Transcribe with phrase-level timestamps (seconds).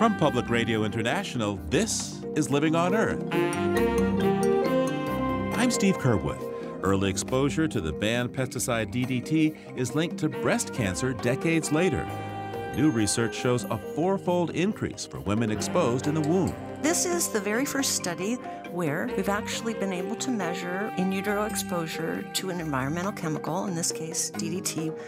[0.00, 3.22] From Public Radio International, this is Living on Earth.
[5.58, 6.40] I'm Steve Curwood.
[6.82, 12.08] Early exposure to the banned pesticide DDT is linked to breast cancer decades later.
[12.74, 16.69] New research shows a fourfold increase for women exposed in the womb.
[16.82, 18.36] This is the very first study
[18.70, 23.74] where we've actually been able to measure in utero exposure to an environmental chemical, in
[23.74, 24.98] this case DDT,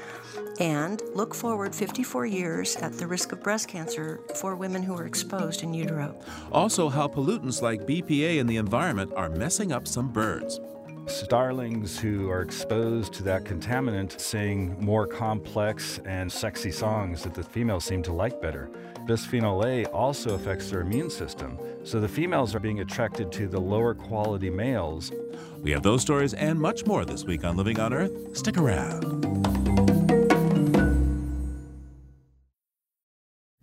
[0.60, 5.06] and look forward 54 years at the risk of breast cancer for women who are
[5.06, 6.14] exposed in utero.
[6.52, 10.60] Also, how pollutants like BPA in the environment are messing up some birds.
[11.06, 17.42] Starlings who are exposed to that contaminant sing more complex and sexy songs that the
[17.42, 18.70] females seem to like better.
[19.06, 23.60] Bisphenol A also affects their immune system, so the females are being attracted to the
[23.60, 25.10] lower quality males.
[25.58, 28.36] We have those stories and much more this week on Living on Earth.
[28.36, 29.22] Stick around.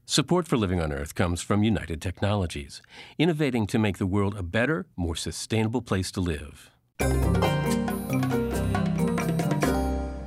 [0.05, 2.81] Support for Living on Earth comes from United Technologies,
[3.17, 6.71] innovating to make the world a better, more sustainable place to live.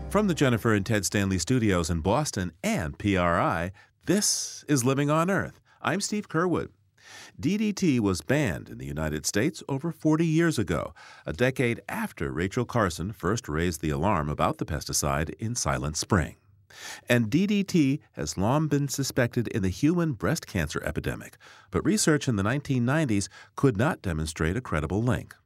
[0.08, 3.72] From the Jennifer and Ted Stanley studios in Boston and PRI,
[4.06, 5.60] this is Living on Earth.
[5.80, 6.70] I'm Steve Curwood.
[7.40, 10.92] DDT was banned in the United States over 40 years ago,
[11.24, 16.34] a decade after Rachel Carson first raised the alarm about the pesticide in Silent Spring.
[17.08, 21.36] And DDT has long been suspected in the human breast cancer epidemic,
[21.70, 25.36] but research in the 1990s could not demonstrate a credible link.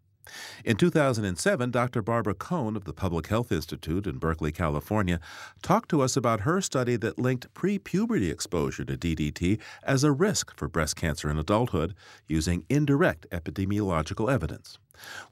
[0.64, 2.02] In 2007, Dr.
[2.02, 5.20] Barbara Cohn of the Public Health Institute in Berkeley, California,
[5.62, 10.12] talked to us about her study that linked pre puberty exposure to DDT as a
[10.12, 11.94] risk for breast cancer in adulthood
[12.26, 14.78] using indirect epidemiological evidence.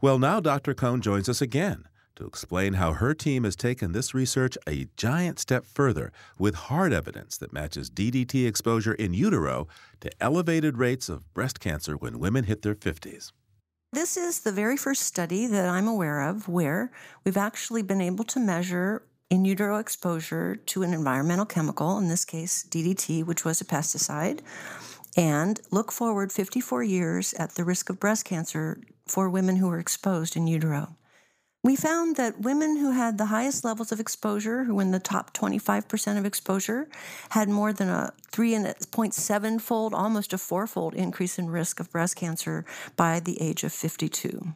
[0.00, 0.74] Well, now Dr.
[0.74, 5.38] Cohn joins us again to explain how her team has taken this research a giant
[5.38, 9.66] step further with hard evidence that matches DDT exposure in utero
[10.00, 13.32] to elevated rates of breast cancer when women hit their 50s.
[13.94, 16.90] This is the very first study that I'm aware of where
[17.22, 22.24] we've actually been able to measure in utero exposure to an environmental chemical, in this
[22.24, 24.40] case DDT, which was a pesticide,
[25.16, 29.78] and look forward 54 years at the risk of breast cancer for women who were
[29.78, 30.96] exposed in utero.
[31.64, 34.98] We found that women who had the highest levels of exposure, who were in the
[34.98, 36.88] top 25% of exposure,
[37.30, 42.16] had more than a 3.7 fold, almost a four fold increase in risk of breast
[42.16, 42.66] cancer
[42.96, 44.52] by the age of 52.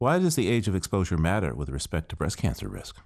[0.00, 2.96] Why does the age of exposure matter with respect to breast cancer risk?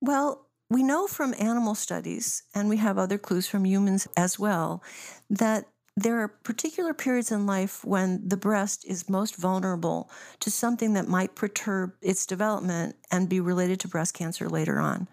[0.00, 4.82] Well, we know from animal studies, and we have other clues from humans as well,
[5.30, 10.92] that there are particular periods in life when the breast is most vulnerable to something
[10.92, 15.08] that might perturb its development and be related to breast cancer later on.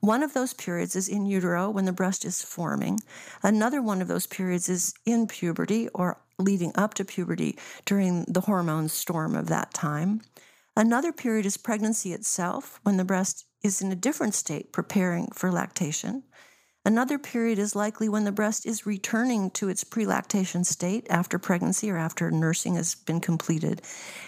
[0.00, 3.00] One of those periods is in utero when the breast is forming.
[3.42, 8.42] Another one of those periods is in puberty or leading up to puberty during the
[8.42, 10.22] hormone storm of that time.
[10.74, 15.50] Another period is pregnancy itself when the breast is in a different state preparing for
[15.50, 16.22] lactation.
[16.88, 21.90] Another period is likely when the breast is returning to its prelactation state after pregnancy
[21.90, 23.82] or after nursing has been completed.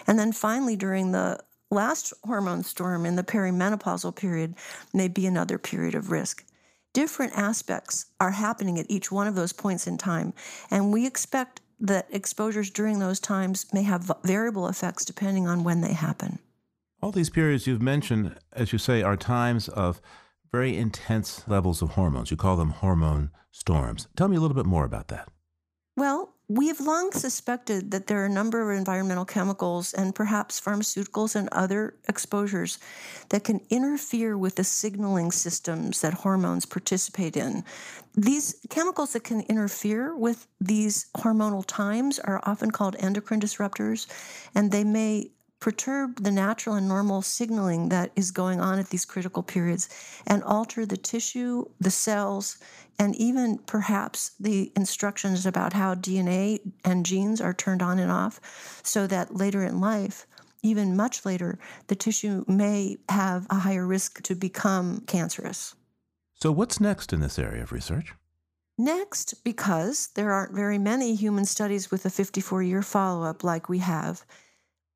[0.05, 1.39] And then finally, during the
[1.71, 4.53] last hormone storm in the perimenopausal period,
[4.93, 6.45] may be another period of risk.
[6.93, 10.31] Different aspects are happening at each one of those points in time,
[10.69, 15.81] and we expect that exposures during those times may have variable effects depending on when
[15.81, 16.37] they happen.
[17.01, 19.99] All these periods you've mentioned, as you say, are times of
[20.51, 22.31] very intense levels of hormones.
[22.31, 24.07] You call them hormone storms.
[24.15, 25.29] Tell me a little bit more about that.
[25.97, 30.59] Well, we have long suspected that there are a number of environmental chemicals and perhaps
[30.59, 32.77] pharmaceuticals and other exposures
[33.29, 37.63] that can interfere with the signaling systems that hormones participate in.
[38.15, 44.07] These chemicals that can interfere with these hormonal times are often called endocrine disruptors,
[44.53, 49.05] and they may perturb the natural and normal signaling that is going on at these
[49.05, 49.87] critical periods
[50.27, 52.57] and alter the tissue, the cells,
[52.99, 58.41] and even perhaps the instructions about how DNA and genes are turned on and off
[58.83, 60.25] so that later in life,
[60.63, 61.57] even much later,
[61.87, 65.75] the tissue may have a higher risk to become cancerous.
[66.35, 68.13] So, what's next in this area of research?
[68.77, 73.69] Next, because there aren't very many human studies with a 54 year follow up like
[73.69, 74.25] we have,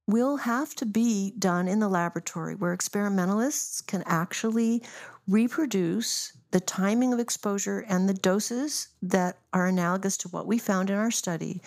[0.08, 4.84] will have to be done in the laboratory where experimentalists can actually
[5.28, 10.90] reproduce the timing of exposure and the doses that are analogous to what we found
[10.90, 11.62] in our study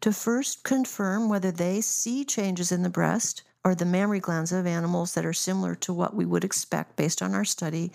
[0.00, 4.66] to first confirm whether they see changes in the breast or the mammary glands of
[4.66, 7.92] animals that are similar to what we would expect based on our study,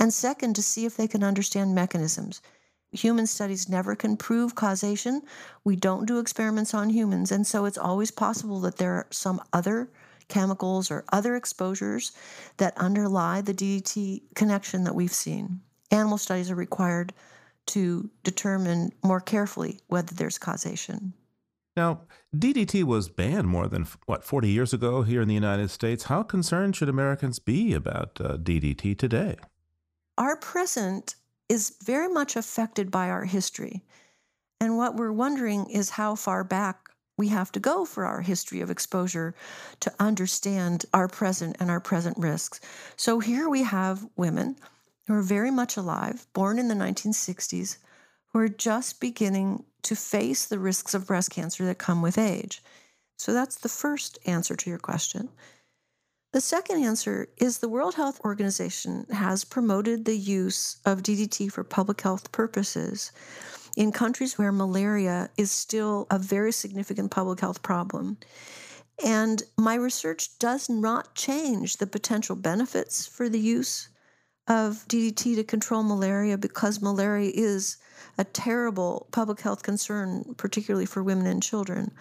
[0.00, 2.40] and second, to see if they can understand mechanisms.
[2.92, 5.22] Human studies never can prove causation.
[5.64, 7.32] We don't do experiments on humans.
[7.32, 9.90] And so it's always possible that there are some other
[10.28, 12.12] chemicals or other exposures
[12.56, 15.60] that underlie the DDT connection that we've seen.
[15.90, 17.12] Animal studies are required
[17.66, 21.12] to determine more carefully whether there's causation.
[21.76, 22.02] Now,
[22.34, 26.04] DDT was banned more than, what, 40 years ago here in the United States.
[26.04, 29.36] How concerned should Americans be about uh, DDT today?
[30.16, 31.16] Our present
[31.48, 33.82] is very much affected by our history.
[34.60, 36.88] And what we're wondering is how far back
[37.18, 39.34] we have to go for our history of exposure
[39.80, 42.60] to understand our present and our present risks.
[42.96, 44.56] So here we have women
[45.06, 47.78] who are very much alive, born in the 1960s,
[48.32, 52.62] who are just beginning to face the risks of breast cancer that come with age.
[53.18, 55.30] So that's the first answer to your question.
[56.32, 61.64] The second answer is the World Health Organization has promoted the use of DDT for
[61.64, 63.12] public health purposes
[63.76, 68.18] in countries where malaria is still a very significant public health problem.
[69.04, 73.88] And my research does not change the potential benefits for the use
[74.48, 77.78] of DDT to control malaria because malaria is
[78.18, 81.92] a terrible public health concern, particularly for women and children.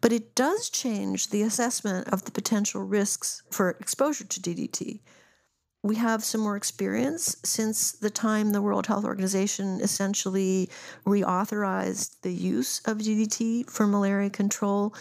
[0.00, 5.00] But it does change the assessment of the potential risks for exposure to DDT
[5.84, 10.70] we have some more experience since the time the World Health Organization essentially
[11.04, 14.94] reauthorized the use of DDT for malaria control.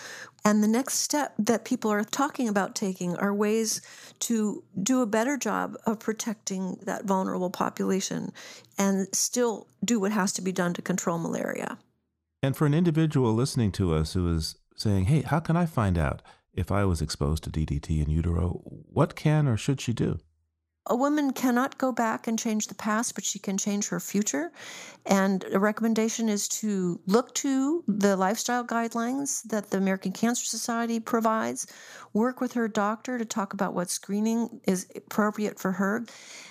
[0.44, 3.82] And the next step that people are talking about taking are ways
[4.22, 8.32] to do a better job of protecting that vulnerable population
[8.80, 11.78] and still do what has to be done to control malaria.
[12.42, 15.96] And for an individual listening to us who is saying, hey, how can I find
[15.96, 16.24] out
[16.56, 18.62] if I was exposed to DDT in utero?
[18.64, 20.18] What can or should she do?
[20.88, 24.52] A woman cannot go back and change the past, but she can change her future.
[25.06, 31.00] And a recommendation is to look to the lifestyle guidelines that the American Cancer Society
[31.00, 31.68] provides,
[32.14, 36.06] work with her doctor to talk about what screening is appropriate for her,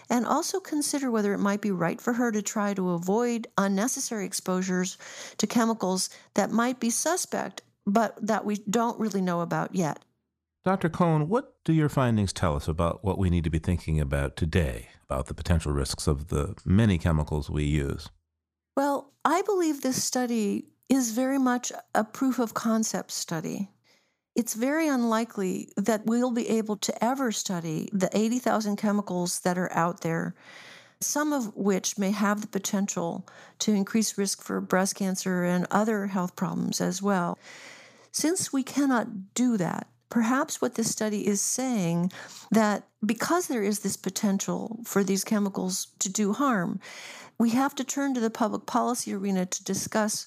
[0.09, 4.27] and also consider whether it might be right for her to try to avoid unnecessary
[4.27, 4.97] exposures
[5.39, 10.05] to chemicals that might be suspect, but that we don't really know about yet.
[10.63, 10.91] Dr.
[10.91, 14.37] Cohn, what do your findings tell us about what we need to be thinking about
[14.37, 18.11] today about the potential risks of the many chemicals we use?
[18.77, 23.71] Well, I believe this study is very much a proof of concept study.
[24.37, 29.73] It's very unlikely that we'll be able to ever study the 80,000 chemicals that are
[29.73, 30.35] out there,
[31.01, 33.27] some of which may have the potential
[33.61, 37.39] to increase risk for breast cancer and other health problems as well.
[38.13, 42.13] Since we cannot do that, perhaps what this study is saying
[42.51, 46.81] that because there is this potential for these chemicals to do harm,
[47.39, 50.27] we have to turn to the public policy arena to discuss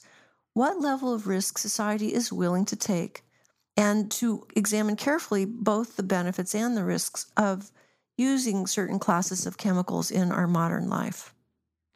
[0.54, 3.24] what level of risk society is willing to take
[3.76, 7.72] and to examine carefully both the benefits and the risks of
[8.18, 11.33] using certain classes of chemicals in our modern life.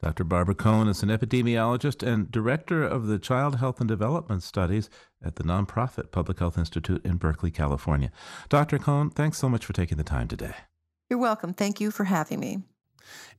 [0.00, 0.22] Dr.
[0.22, 4.88] Barbara Cohn is an epidemiologist and director of the Child Health and Development Studies
[5.24, 8.12] at the nonprofit Public Health Institute in Berkeley, California.
[8.48, 8.78] Dr.
[8.78, 10.54] Cohn, thanks so much for taking the time today.
[11.10, 11.52] You're welcome.
[11.52, 12.62] Thank you for having me.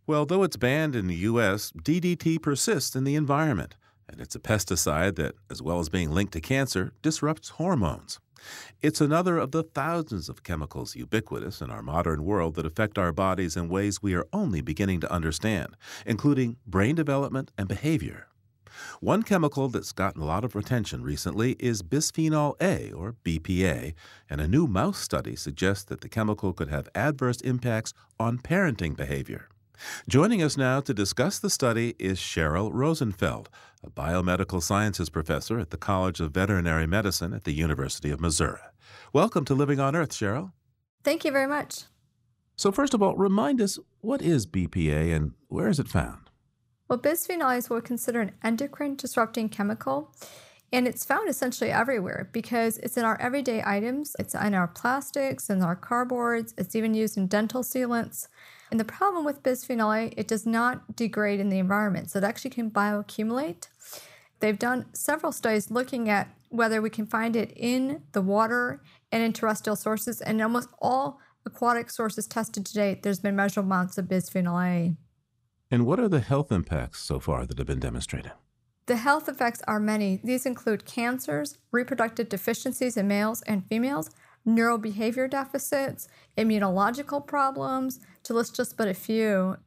[0.06, 3.76] Well, though it's banned in the U.S., DDT persists in the environment,
[4.10, 8.20] and it's a pesticide that, as well as being linked to cancer, disrupts hormones.
[8.82, 13.12] It's another of the thousands of chemicals ubiquitous in our modern world that affect our
[13.12, 18.28] bodies in ways we are only beginning to understand, including brain development and behavior.
[19.02, 23.94] One chemical that's gotten a lot of attention recently is bisphenol A, or BPA,
[24.30, 28.96] and a new mouse study suggests that the chemical could have adverse impacts on parenting
[28.96, 29.50] behavior.
[30.08, 33.50] Joining us now to discuss the study is Cheryl Rosenfeld,
[33.84, 38.60] a biomedical sciences professor at the College of Veterinary Medicine at the University of Missouri.
[39.14, 40.52] Welcome to Living on Earth, Cheryl.
[41.04, 41.84] Thank you very much.
[42.56, 46.30] So, first of all, remind us what is BPA and where is it found?
[46.90, 50.14] Well, bisphenol is what we consider an endocrine disrupting chemical.
[50.72, 54.16] And it's found essentially everywhere because it's in our everyday items.
[54.20, 56.54] It's in our plastics, in our cardboards.
[56.58, 58.28] It's even used in dental sealants.
[58.72, 62.12] And the problem with bisphenol A, it does not degrade in the environment.
[62.12, 63.68] So it actually can bioaccumulate.
[64.40, 69.24] They've done several studies looking at whether we can find it in the water and
[69.24, 70.22] in terrestrial sources.
[70.22, 74.96] And almost all aquatic sources tested to date, there's been measurable amounts of bisphenol A.
[75.72, 78.32] And what are the health impacts so far that have been demonstrated?
[78.88, 80.20] The health effects are many.
[80.24, 84.10] These include cancers, reproductive deficiencies in males and females,
[84.48, 86.08] neurobehavior deficits,
[86.38, 88.00] immunological problems,
[88.30, 89.58] to list just but a few.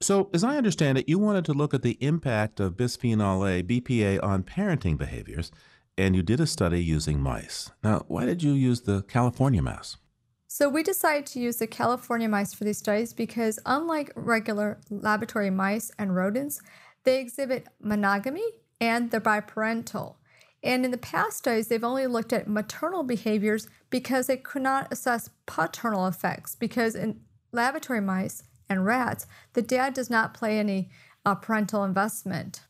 [0.00, 3.62] So, as I understand it, you wanted to look at the impact of bisphenol A,
[3.62, 5.52] BPA, on parenting behaviors,
[5.98, 7.70] and you did a study using mice.
[7.84, 9.98] Now, why did you use the California mouse?
[10.46, 15.50] So, we decided to use the California mice for these studies because, unlike regular laboratory
[15.50, 16.62] mice and rodents,
[17.04, 18.48] they exhibit monogamy
[18.80, 20.14] and they're biparental.
[20.62, 24.90] And in the past studies, they've only looked at maternal behaviors because they could not
[24.90, 26.54] assess paternal effects.
[26.54, 27.20] Because in
[27.52, 30.90] laboratory mice, and rats, the dad does not play any
[31.26, 32.62] uh, parental investment.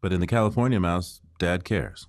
[0.00, 2.06] But in the California mouse, dad cares.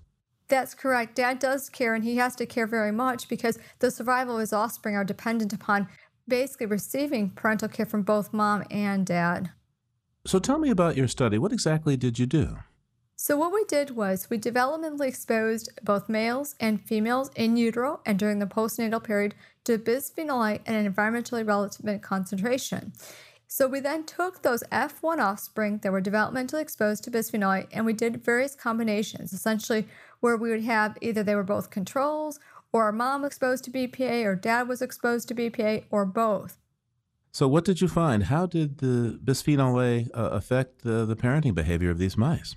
[0.48, 1.16] That's correct.
[1.16, 4.54] Dad does care, and he has to care very much because the survival of his
[4.54, 5.88] offspring are dependent upon
[6.28, 9.52] basically receiving parental care from both mom and dad.
[10.26, 11.38] So tell me about your study.
[11.38, 12.58] What exactly did you do?
[13.26, 18.20] So, what we did was we developmentally exposed both males and females in utero and
[18.20, 22.94] during the postnatal period to bisphenol A at an environmentally relevant concentration.
[23.48, 27.84] So, we then took those F1 offspring that were developmentally exposed to bisphenol A and
[27.84, 29.88] we did various combinations, essentially,
[30.20, 32.40] where we would have either they were both controls,
[32.72, 36.60] or mom exposed to BPA, or dad was exposed to BPA, or both.
[37.32, 38.26] So, what did you find?
[38.26, 42.56] How did the bisphenol A uh, affect the, the parenting behavior of these mice?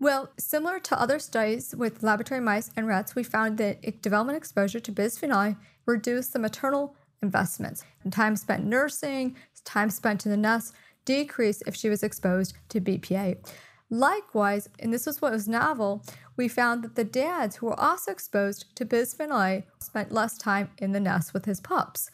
[0.00, 4.80] Well, similar to other studies with laboratory mice and rats, we found that development exposure
[4.80, 7.84] to bisphenol reduced the maternal investments.
[8.02, 10.72] And time spent nursing, time spent in the nest
[11.04, 13.46] decreased if she was exposed to BPA.
[13.90, 16.02] Likewise, and this was what was novel,
[16.34, 20.70] we found that the dads who were also exposed to bisphenol A spent less time
[20.78, 22.10] in the nest with his pups.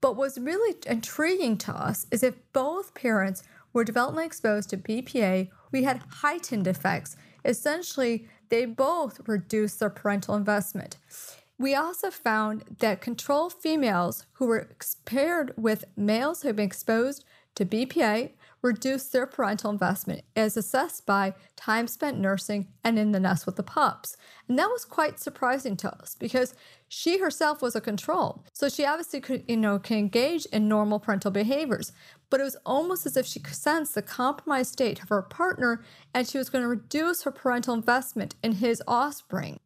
[0.00, 5.50] But what's really intriguing to us is if both parents were developmentally exposed to BPA,
[5.72, 7.16] we had heightened effects.
[7.44, 10.96] Essentially, they both reduced their parental investment.
[11.58, 14.70] We also found that control females who were
[15.04, 17.24] paired with males who had been exposed
[17.54, 18.30] to BPA
[18.62, 23.56] reduce their parental investment as assessed by time spent nursing and in the nest with
[23.56, 24.16] the pups.
[24.48, 26.54] And that was quite surprising to us because
[26.88, 28.44] she herself was a control.
[28.52, 31.92] So she obviously could, you know, can engage in normal parental behaviors.
[32.28, 35.82] But it was almost as if she sensed the compromised state of her partner
[36.14, 39.60] and she was going to reduce her parental investment in his offspring.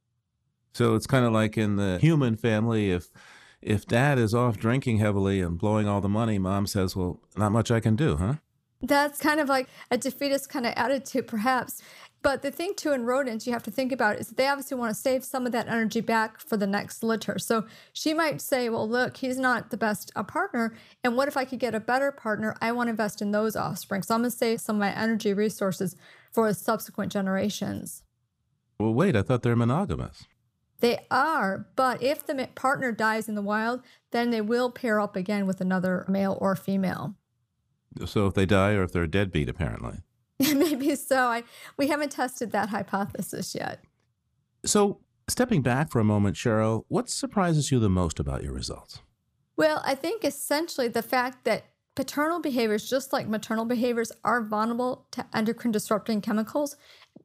[0.72, 3.10] So it's kind of like in the human family if
[3.64, 7.50] if dad is off drinking heavily and blowing all the money, mom says, "Well, not
[7.50, 8.34] much I can do, huh?"
[8.84, 11.82] That's kind of like a defeatist kind of attitude, perhaps.
[12.22, 14.94] But the thing too in rodents you have to think about is they obviously want
[14.94, 17.38] to save some of that energy back for the next litter.
[17.38, 20.74] So she might say, well, look, he's not the best a partner.
[21.02, 22.56] And what if I could get a better partner?
[22.62, 24.02] I want to invest in those offspring.
[24.02, 25.96] So I'm going to save some of my energy resources
[26.32, 28.02] for subsequent generations.
[28.78, 30.24] Well, wait, I thought they're monogamous.
[30.80, 35.14] They are, but if the partner dies in the wild, then they will pair up
[35.14, 37.14] again with another male or female.
[38.06, 39.98] So if they die or if they're a deadbeat, apparently.
[40.38, 41.26] Maybe so.
[41.26, 41.44] I
[41.76, 43.84] we haven't tested that hypothesis yet.
[44.64, 49.00] So stepping back for a moment, Cheryl, what surprises you the most about your results?
[49.56, 55.06] Well, I think essentially the fact that paternal behaviors, just like maternal behaviors, are vulnerable
[55.12, 56.76] to endocrine disrupting chemicals.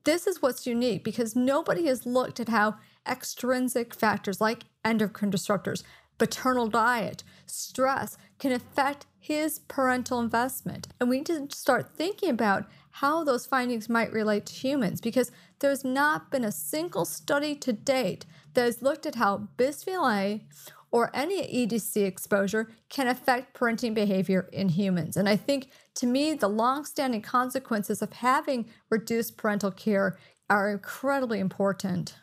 [0.03, 2.75] This is what's unique because nobody has looked at how
[3.07, 5.83] extrinsic factors like endocrine disruptors,
[6.19, 10.87] paternal diet, stress can affect his parental investment.
[10.99, 15.31] And we need to start thinking about how those findings might relate to humans because
[15.59, 20.45] there's not been a single study to date that has looked at how bisphenol A
[20.91, 25.17] or any EDC exposure can affect parenting behavior in humans.
[25.17, 30.17] And I think to me, the long-standing consequences of having reduced parental care
[30.49, 32.15] are incredibly important.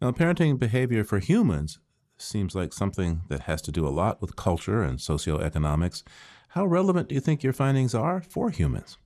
[0.00, 1.78] Now, parenting behavior for humans
[2.16, 6.02] seems like something that has to do a lot with culture and socioeconomics.
[6.48, 8.98] How relevant do you think your findings are for humans?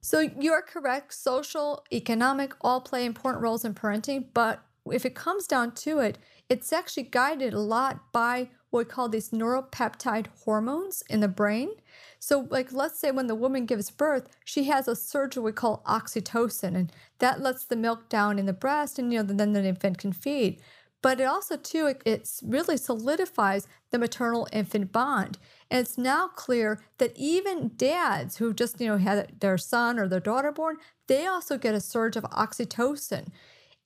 [0.00, 1.12] So you're correct.
[1.14, 6.18] Social, economic all play important roles in parenting, but if it comes down to it,
[6.48, 11.70] it's actually guided a lot by what we call these neuropeptide hormones in the brain.
[12.18, 15.82] So, like, let's say when the woman gives birth, she has a surge we call
[15.86, 19.64] oxytocin, and that lets the milk down in the breast, and you know, then the
[19.64, 20.60] infant can feed
[21.06, 25.38] but it also too it, it really solidifies the maternal infant bond.
[25.70, 30.08] And it's now clear that even dads who just you know had their son or
[30.08, 33.28] their daughter born they also get a surge of oxytocin.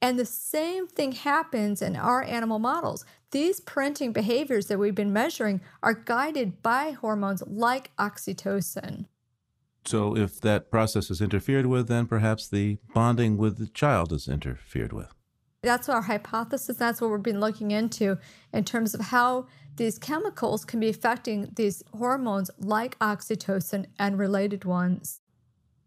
[0.01, 3.05] And the same thing happens in our animal models.
[3.33, 9.05] These parenting behaviors that we've been measuring are guided by hormones like oxytocin.
[9.85, 14.27] So if that process is interfered with then perhaps the bonding with the child is
[14.27, 15.20] interfered with
[15.63, 16.77] that's our hypothesis.
[16.77, 18.19] That's what we've been looking into
[18.53, 24.65] in terms of how these chemicals can be affecting these hormones like oxytocin and related
[24.65, 25.21] ones.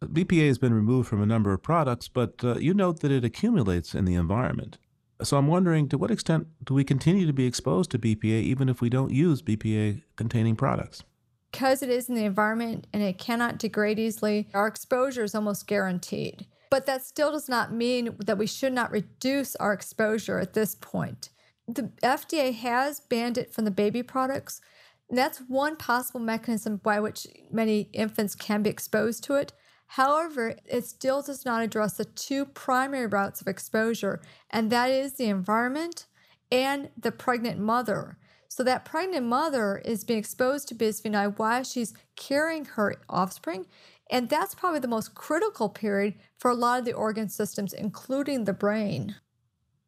[0.01, 3.23] BPA has been removed from a number of products, but uh, you note that it
[3.23, 4.77] accumulates in the environment.
[5.21, 8.67] So I'm wondering to what extent do we continue to be exposed to BPA even
[8.67, 11.03] if we don't use BPA containing products?
[11.51, 15.67] Because it is in the environment and it cannot degrade easily, our exposure is almost
[15.67, 16.47] guaranteed.
[16.73, 20.73] But that still does not mean that we should not reduce our exposure at this
[20.73, 21.29] point.
[21.67, 24.59] The FDA has banned it from the baby products.
[25.07, 29.53] that's one possible mechanism by which many infants can be exposed to it.
[29.85, 35.13] However, it still does not address the two primary routes of exposure, and that is
[35.13, 36.07] the environment
[36.51, 38.17] and the pregnant mother.
[38.47, 43.67] So, that pregnant mother is being exposed to bisphenol while she's carrying her offspring,
[44.09, 48.43] and that's probably the most critical period for a lot of the organ systems, including
[48.43, 49.15] the brain.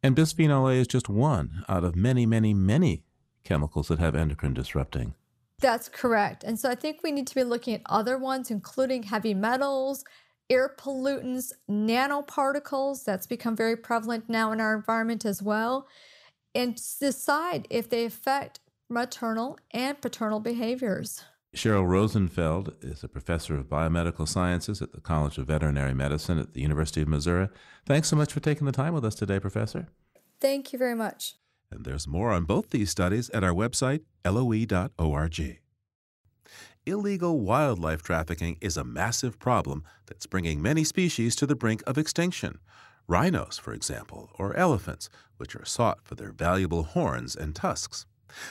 [0.02, 3.04] And bisphenol A is just one out of many, many, many
[3.44, 5.16] chemicals that have endocrine disrupting
[5.60, 6.44] that's correct.
[6.44, 10.04] And so I think we need to be looking at other ones, including heavy metals,
[10.50, 13.04] air pollutants, nanoparticles.
[13.04, 15.88] That's become very prevalent now in our environment as well.
[16.54, 21.24] And decide if they affect maternal and paternal behaviors.
[21.56, 26.54] Cheryl Rosenfeld is a professor of biomedical sciences at the College of Veterinary Medicine at
[26.54, 27.48] the University of Missouri.
[27.86, 29.88] Thanks so much for taking the time with us today, Professor.
[30.42, 31.36] Thank you very much.
[31.72, 35.60] And there's more on both these studies at our website, loe.org.
[36.86, 41.98] Illegal wildlife trafficking is a massive problem that's bringing many species to the brink of
[41.98, 42.60] extinction.
[43.08, 48.06] Rhinos, for example, or elephants, which are sought for their valuable horns and tusks.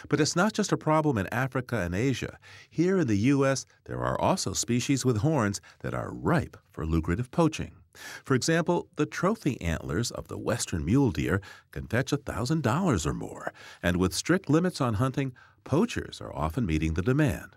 [0.09, 2.39] But it's not just a problem in Africa and Asia.
[2.71, 7.31] Here in the U.S., there are also species with horns that are ripe for lucrative
[7.31, 7.73] poaching.
[8.25, 13.53] For example, the trophy antlers of the western mule deer can fetch $1,000 or more,
[13.83, 17.57] and with strict limits on hunting, poachers are often meeting the demand.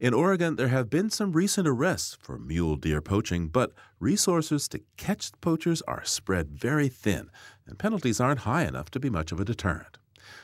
[0.00, 4.80] In Oregon, there have been some recent arrests for mule deer poaching, but resources to
[4.96, 7.30] catch poachers are spread very thin,
[7.66, 9.98] and penalties aren't high enough to be much of a deterrent.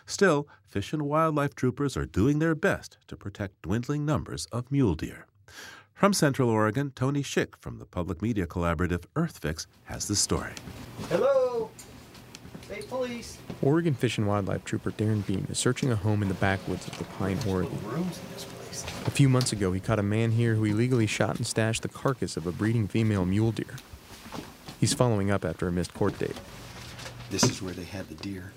[0.06, 4.94] Still, Fish and Wildlife troopers are doing their best to protect dwindling numbers of mule
[4.94, 5.26] deer.
[5.94, 10.52] From Central Oregon, Tony Schick from the public media collaborative EarthFix has the story.
[11.08, 11.70] Hello!
[12.62, 13.38] State Police!
[13.62, 17.00] Oregon Fish and Wildlife Trooper Darren Bean is searching a home in the backwoods of
[17.00, 17.78] La Pine, Oregon.
[19.06, 21.88] A few months ago, he caught a man here who illegally shot and stashed the
[21.88, 23.76] carcass of a breeding female mule deer.
[24.80, 26.36] He's following up after a missed court date.
[27.30, 28.52] This is where they had the deer.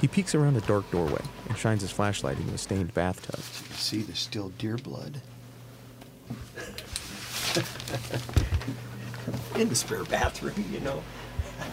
[0.00, 3.40] He peeks around a dark doorway and shines his flashlight into a stained bathtub.
[3.70, 5.20] You see there's still deer blood.
[9.56, 11.02] in the spare bathroom, you know.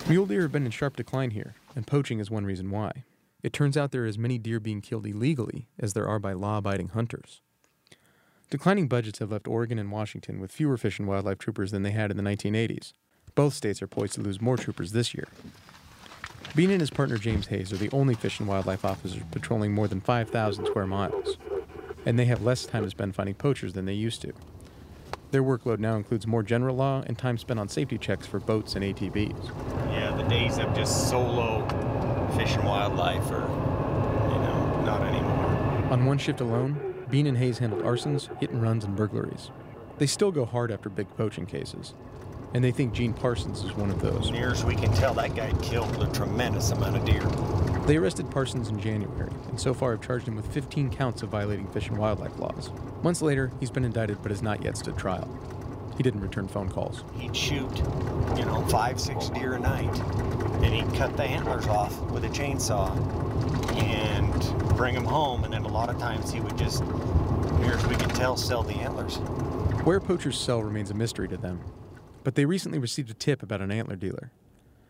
[0.07, 3.03] Mule deer have been in sharp decline here, and poaching is one reason why.
[3.43, 6.33] It turns out there are as many deer being killed illegally as there are by
[6.33, 7.41] law abiding hunters.
[8.49, 11.91] Declining budgets have left Oregon and Washington with fewer fish and wildlife troopers than they
[11.91, 12.93] had in the 1980s.
[13.33, 15.27] Both states are poised to lose more troopers this year.
[16.55, 19.87] Bean and his partner James Hayes are the only fish and wildlife officers patrolling more
[19.87, 21.37] than 5,000 square miles,
[22.05, 24.33] and they have less time to spend finding poachers than they used to.
[25.31, 28.75] Their workload now includes more general law and time spent on safety checks for boats
[28.75, 29.45] and ATVs.
[29.91, 31.65] Yeah, the days of just solo
[32.37, 35.91] fish and wildlife are, you know, not anymore.
[35.91, 36.77] On one shift alone,
[37.09, 39.51] Bean and Hayes handled arsons, hit and runs, and burglaries.
[39.99, 41.93] They still go hard after big poaching cases,
[42.53, 44.31] and they think Gene Parsons is one of those.
[44.31, 47.21] Near as we can tell, that guy killed a tremendous amount of deer.
[47.87, 51.29] They arrested Parsons in January, and so far have charged him with 15 counts of
[51.29, 52.69] violating fish and wildlife laws.
[53.03, 55.27] Months later, he's been indicted but has not yet stood trial.
[55.97, 57.03] He didn't return phone calls.
[57.17, 57.77] He'd shoot,
[58.37, 59.99] you know, five, six deer a night,
[60.63, 62.95] and he'd cut the antlers off with a chainsaw
[63.77, 66.83] and bring them home, and then a lot of times he would just,
[67.59, 69.17] near as we could tell, sell the antlers.
[69.83, 71.59] Where poachers sell remains a mystery to them,
[72.23, 74.31] but they recently received a tip about an antler dealer.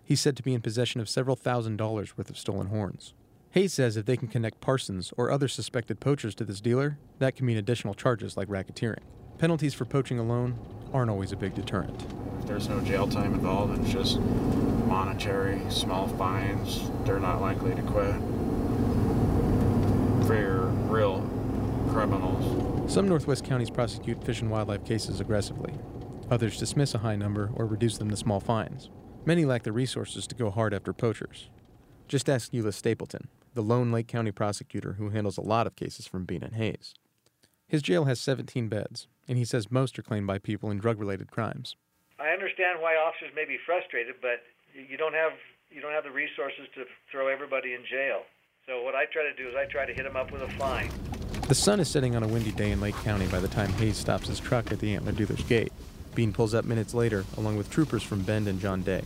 [0.03, 3.13] He's said to be in possession of several thousand dollars worth of stolen horns.
[3.51, 7.35] Hayes says if they can connect Parsons or other suspected poachers to this dealer, that
[7.35, 9.03] can mean additional charges like racketeering.
[9.37, 10.57] Penalties for poaching alone
[10.93, 12.05] aren't always a big deterrent.
[12.47, 16.89] There's no jail time involved, it's just monetary, small fines.
[17.05, 18.15] They're not likely to quit.
[20.27, 21.27] For real
[21.89, 22.93] criminals.
[22.93, 25.73] Some Northwest counties prosecute fish and wildlife cases aggressively.
[26.31, 28.89] Others dismiss a high number or reduce them to small fines.
[29.25, 31.49] Many lack the resources to go hard after poachers.
[32.07, 36.07] Just ask Eula Stapleton, the lone Lake County prosecutor who handles a lot of cases
[36.07, 36.93] from Bean and Hayes.
[37.67, 40.99] His jail has 17 beds, and he says most are claimed by people in drug
[40.99, 41.75] related crimes.
[42.17, 44.39] I understand why officers may be frustrated, but
[44.73, 45.33] you don't have
[45.69, 48.21] you don't have the resources to throw everybody in jail.
[48.67, 50.49] So what I try to do is I try to hit them up with a
[50.57, 50.89] fine.
[51.49, 53.97] The sun is setting on a windy day in Lake County by the time Hayes
[53.97, 55.71] stops his truck at the antler dealer's gate.
[56.13, 59.03] Bean pulls up minutes later, along with troopers from Bend and John Day.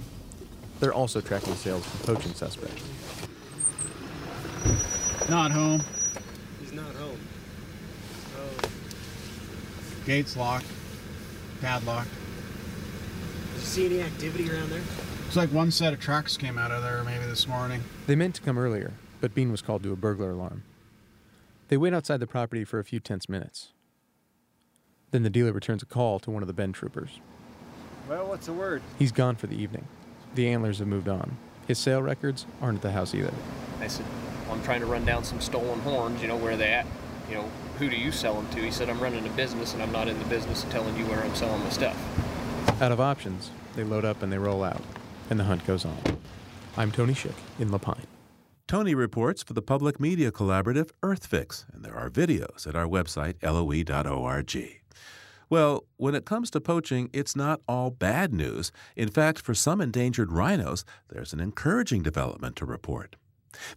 [0.79, 2.83] They're also tracking sales from poaching suspects.
[5.29, 5.83] Not home.
[6.59, 7.19] He's not home.
[8.37, 8.69] Oh,
[10.05, 10.65] Gates locked.
[11.61, 12.09] Padlocked.
[13.53, 14.81] did you see any activity around there?
[15.23, 17.81] Looks like one set of trucks came out of there maybe this morning.
[18.05, 20.63] They meant to come earlier, but Bean was called to a burglar alarm.
[21.69, 23.71] They wait outside the property for a few tense minutes.
[25.15, 27.21] Then the dealer returns a call to one of the Bend troopers.
[28.10, 28.82] Well, what's the word?
[28.99, 29.88] He's gone for the evening.
[30.34, 31.38] The antlers have moved on.
[31.69, 33.32] His sale records aren't at the house either.
[33.80, 34.06] I said,
[34.43, 36.21] well, I'm trying to run down some stolen horns.
[36.21, 36.86] You know, where are they at?
[37.30, 37.49] You know,
[37.80, 38.62] who do you sell them to?
[38.62, 41.06] He said, I'm running a business and I'm not in the business of telling you
[41.06, 41.95] where I'm selling my stuff.
[42.82, 44.82] Out of options, they load up and they roll out,
[45.30, 45.97] and the hunt goes on.
[46.75, 48.06] I'm Tony Schick in La Pine.
[48.67, 53.41] Tony reports for the public media collaborative EarthFix, and there are videos at our website,
[53.41, 54.82] loe.org.
[55.49, 58.71] Well, when it comes to poaching, it's not all bad news.
[58.95, 63.15] In fact, for some endangered rhinos, there's an encouraging development to report.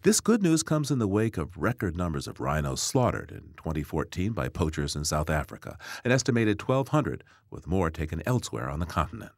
[0.01, 4.33] This good news comes in the wake of record numbers of rhinos slaughtered in 2014
[4.33, 9.31] by poachers in South Africa, an estimated 1,200, with more taken elsewhere on the continent.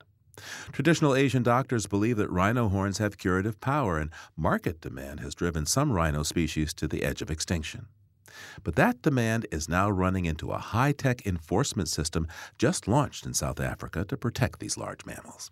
[0.72, 5.66] Traditional Asian doctors believe that rhino horns have curative power, and market demand has driven
[5.66, 7.88] some rhino species to the edge of extinction.
[8.64, 13.34] But that demand is now running into a high tech enforcement system just launched in
[13.34, 15.52] South Africa to protect these large mammals.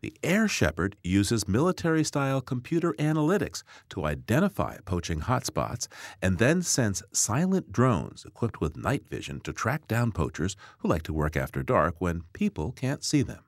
[0.00, 5.88] The Air Shepherd uses military style computer analytics to identify poaching hotspots
[6.22, 11.02] and then sends silent drones equipped with night vision to track down poachers who like
[11.02, 13.44] to work after dark when people can't see them.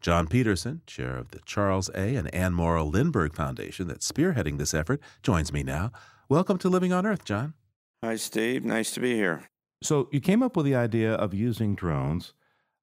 [0.00, 2.16] John Peterson, chair of the Charles A.
[2.16, 5.90] and Ann Morrow Lindbergh Foundation that's spearheading this effort, joins me now.
[6.28, 7.54] Welcome to Living on Earth, John.
[8.02, 8.64] Hi, Steve.
[8.64, 9.42] Nice to be here.
[9.82, 12.32] So, you came up with the idea of using drones.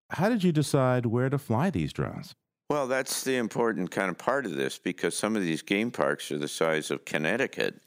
[0.09, 2.35] How did you decide where to fly these drones?
[2.69, 6.31] Well, that's the important kind of part of this because some of these game parks
[6.31, 7.81] are the size of Connecticut.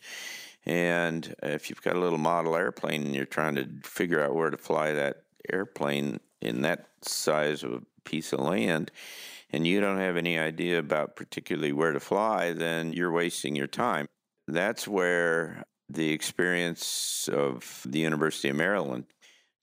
[0.65, 4.51] And if you've got a little model airplane and you're trying to figure out where
[4.51, 8.91] to fly that airplane in that size of a piece of land,
[9.51, 13.67] and you don't have any idea about particularly where to fly, then you're wasting your
[13.67, 14.07] time.
[14.47, 19.05] That's where the experience of the University of Maryland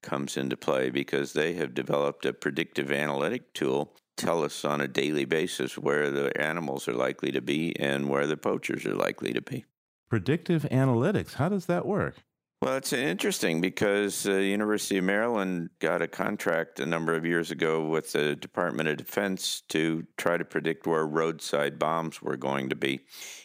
[0.02, 4.88] comes into play because they have developed a predictive analytic tool tell us on a
[4.88, 9.34] daily basis where the animals are likely to be and where the poachers are likely
[9.34, 9.66] to be.
[10.10, 12.16] Predictive analytics, how does that work?
[12.62, 17.52] Well, it's interesting because the University of Maryland got a contract a number of years
[17.52, 22.70] ago with the Department of Defense to try to predict where roadside bombs were going
[22.70, 23.02] to be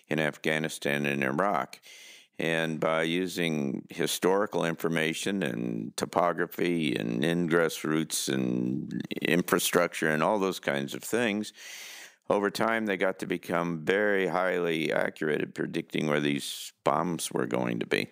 [0.09, 1.81] in Afghanistan and Iraq.
[2.41, 10.59] And by using historical information and topography and ingress routes and infrastructure and all those
[10.59, 11.53] kinds of things,
[12.31, 17.47] over time they got to become very highly accurate at predicting where these bombs were
[17.47, 18.09] going to be.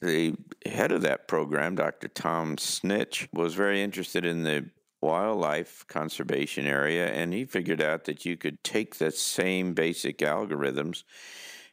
[0.00, 2.08] The head of that program, Dr.
[2.08, 4.70] Tom Snitch, was very interested in the
[5.02, 11.02] wildlife conservation area, and he figured out that you could take the same basic algorithms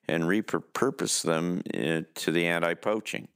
[0.07, 3.27] and repurpose them uh, to the anti poaching.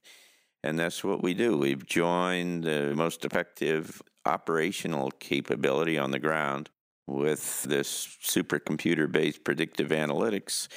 [0.63, 1.57] And that's what we do.
[1.57, 6.69] We've joined the most effective operational capability on the ground
[7.05, 10.67] with this supercomputer based predictive analytics.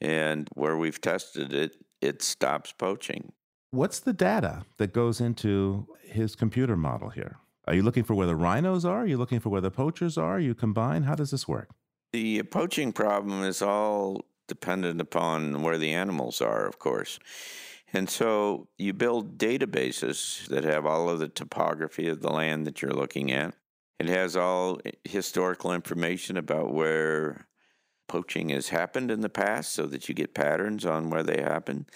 [0.00, 3.32] And where we've tested it, it stops poaching.
[3.70, 7.38] What's the data that goes into his computer model here?
[7.66, 9.02] Are you looking for where the rhinos are?
[9.02, 10.40] Are you looking for where the poachers are?
[10.40, 11.04] You combine?
[11.04, 11.68] How does this work?
[12.12, 17.20] The poaching problem is all dependent upon where the animals are, of course.
[17.92, 22.82] And so you build databases that have all of the topography of the land that
[22.82, 23.54] you're looking at.
[24.00, 27.46] It has all historical information about where
[28.08, 31.86] poaching has happened in the past so that you get patterns on where they happen.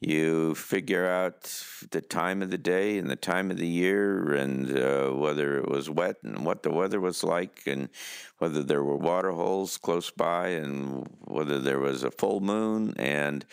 [0.00, 1.44] You figure out
[1.90, 5.68] the time of the day and the time of the year and uh, whether it
[5.68, 7.88] was wet and what the weather was like and
[8.38, 13.46] whether there were water holes close by and whether there was a full moon and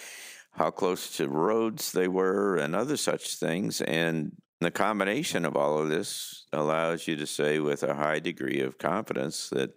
[0.52, 3.82] how close to roads they were and other such things.
[3.82, 8.60] And the combination of all of this allows you to say with a high degree
[8.60, 9.74] of confidence that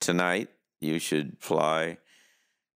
[0.00, 0.48] tonight
[0.80, 1.98] you should fly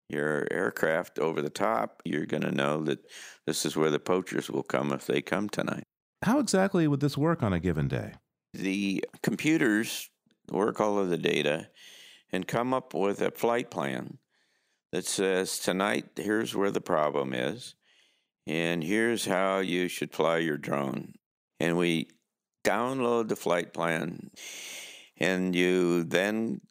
[0.09, 2.99] your aircraft over the top, you're going to know that
[3.45, 5.83] this is where the poachers will come if they come tonight.
[6.23, 8.13] How exactly would this work on a given day?
[8.53, 10.09] The computers
[10.51, 11.69] work all of the data
[12.31, 14.17] and come up with a flight plan
[14.91, 17.75] that says tonight, here's where the problem is,
[18.47, 21.13] and here's how you should fly your drone.
[21.59, 22.09] And we
[22.63, 24.31] download the flight plan
[25.19, 26.61] And you then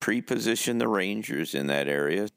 [0.00, 2.28] pre position the rangers in that area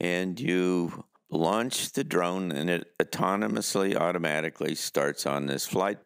[0.00, 5.98] and you launch the drone and it autonomously, automatically starts on this flight.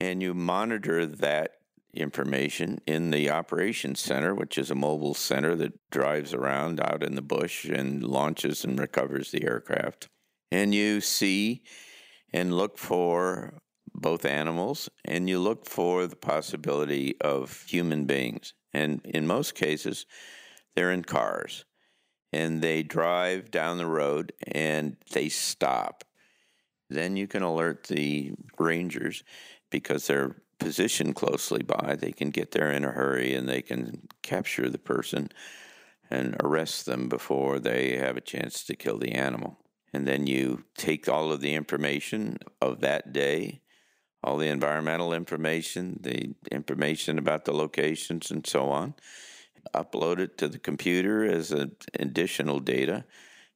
[0.00, 1.52] And you monitor that
[1.94, 7.14] information in the operations center, which is a mobile center that drives around out in
[7.14, 10.08] the bush and launches and recovers the aircraft.
[10.52, 11.62] And you see
[12.32, 13.58] and look for
[13.94, 18.52] both animals and you look for the possibility of human beings.
[18.74, 20.04] And in most cases,
[20.74, 21.64] they're in cars
[22.36, 26.04] and they drive down the road and they stop.
[26.90, 29.24] Then you can alert the rangers
[29.70, 31.96] because they're positioned closely by.
[31.98, 35.30] They can get there in a hurry and they can capture the person
[36.10, 39.58] and arrest them before they have a chance to kill the animal.
[39.94, 43.62] And then you take all of the information of that day,
[44.22, 48.94] all the environmental information, the information about the locations, and so on,
[49.74, 51.52] upload it to the computer as
[51.98, 53.04] additional data,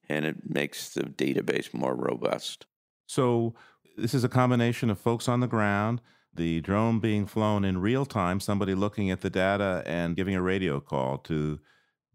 [0.09, 2.65] and it makes the database more robust.
[3.07, 3.55] So,
[3.97, 6.01] this is a combination of folks on the ground,
[6.33, 10.41] the drone being flown in real time, somebody looking at the data and giving a
[10.41, 11.59] radio call to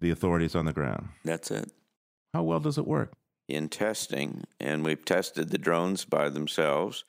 [0.00, 1.08] the authorities on the ground.
[1.24, 1.70] That's it.
[2.32, 3.12] How well does it work?
[3.48, 7.04] In testing, and we've tested the drones by themselves,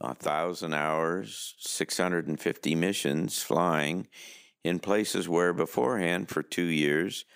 [0.00, 4.06] a thousand hours, 650 missions flying
[4.64, 7.26] in places where beforehand, for two years,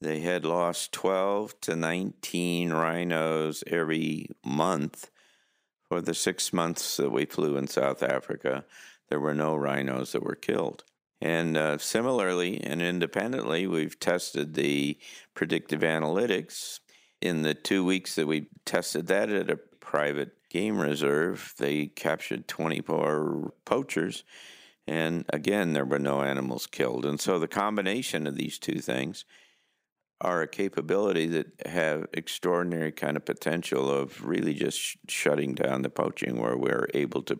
[0.00, 5.10] they had lost 12 to 19 rhinos every month.
[5.88, 8.64] For the six months that we flew in South Africa,
[9.08, 10.84] there were no rhinos that were killed.
[11.20, 14.98] And uh, similarly and independently, we've tested the
[15.34, 16.80] predictive analytics.
[17.20, 22.46] In the two weeks that we tested that at a private game reserve, they captured
[22.46, 24.24] 24 poachers
[24.88, 27.04] and again, there were no animals killed.
[27.04, 29.26] And so the combination of these two things
[30.22, 35.82] are a capability that have extraordinary kind of potential of really just sh- shutting down
[35.82, 37.38] the poaching where we're able to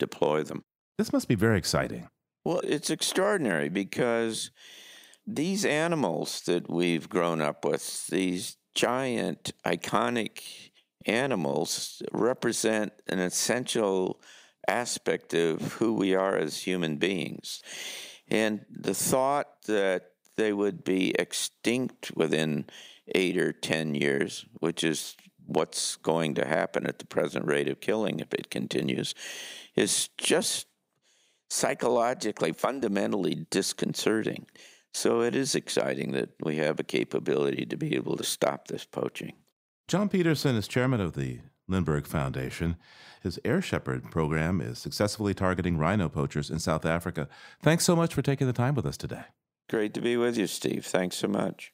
[0.00, 0.62] deploy them.
[0.98, 2.08] This must be very exciting.
[2.44, 4.50] Well, it's extraordinary because
[5.24, 10.42] these animals that we've grown up with, these giant, iconic
[11.06, 14.20] animals, represent an essential
[14.68, 17.62] aspect of who we are as human beings.
[18.28, 22.66] And the thought that they would be extinct within
[23.14, 27.80] eight or 10 years, which is what's going to happen at the present rate of
[27.80, 29.14] killing if it continues,
[29.74, 30.66] is just
[31.48, 34.46] psychologically, fundamentally disconcerting.
[34.94, 38.84] So it is exciting that we have a capability to be able to stop this
[38.84, 39.34] poaching.
[39.88, 42.76] John Peterson is chairman of the Lindbergh Foundation.
[43.22, 47.28] His Air Shepherd program is successfully targeting rhino poachers in South Africa.
[47.62, 49.24] Thanks so much for taking the time with us today.
[49.68, 50.84] Great to be with you, Steve.
[50.86, 51.72] Thanks so much.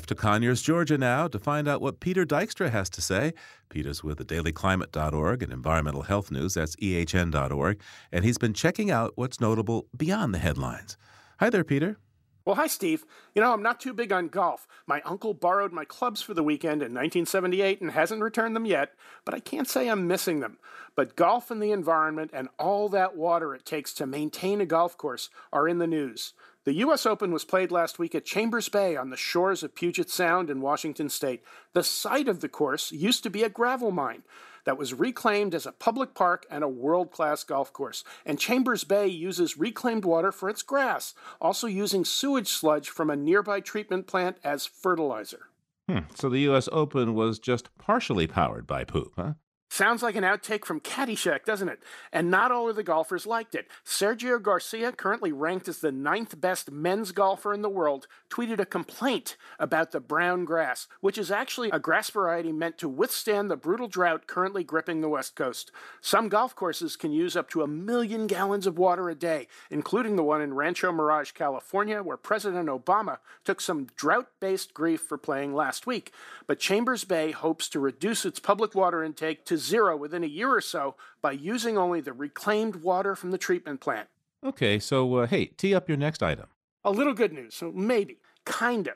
[0.00, 3.34] Off to Conyers, Georgia now to find out what Peter Dykstra has to say.
[3.68, 7.78] Peter's with the dailyclimate.org and environmental health news, that's ehn.org,
[8.10, 10.96] and he's been checking out what's notable beyond the headlines.
[11.38, 11.98] Hi there, Peter.
[12.46, 13.04] Well, hi, Steve.
[13.34, 14.66] You know, I'm not too big on golf.
[14.86, 18.94] My uncle borrowed my clubs for the weekend in 1978 and hasn't returned them yet,
[19.26, 20.56] but I can't say I'm missing them.
[20.96, 24.96] But golf and the environment and all that water it takes to maintain a golf
[24.96, 26.32] course are in the news.
[26.64, 27.06] The U.S.
[27.06, 30.60] Open was played last week at Chambers Bay on the shores of Puget Sound in
[30.60, 31.42] Washington state.
[31.72, 34.24] The site of the course used to be a gravel mine
[34.64, 38.04] that was reclaimed as a public park and a world class golf course.
[38.26, 43.16] And Chambers Bay uses reclaimed water for its grass, also using sewage sludge from a
[43.16, 45.46] nearby treatment plant as fertilizer.
[45.88, 46.00] Hmm.
[46.14, 46.68] So the U.S.
[46.70, 49.32] Open was just partially powered by poop, huh?
[49.72, 51.78] Sounds like an outtake from Caddyshack, doesn't it?
[52.12, 53.68] And not all of the golfers liked it.
[53.86, 58.66] Sergio Garcia, currently ranked as the ninth best men's golfer in the world, tweeted a
[58.66, 63.56] complaint about the brown grass, which is actually a grass variety meant to withstand the
[63.56, 65.70] brutal drought currently gripping the West Coast.
[66.00, 70.16] Some golf courses can use up to a million gallons of water a day, including
[70.16, 75.16] the one in Rancho Mirage, California, where President Obama took some drought based grief for
[75.16, 76.12] playing last week.
[76.48, 80.50] But Chambers Bay hopes to reduce its public water intake to zero within a year
[80.50, 84.08] or so by using only the reclaimed water from the treatment plant.
[84.44, 86.46] Okay, so uh, hey, tee up your next item.
[86.84, 88.94] A little good news, so maybe, kind of.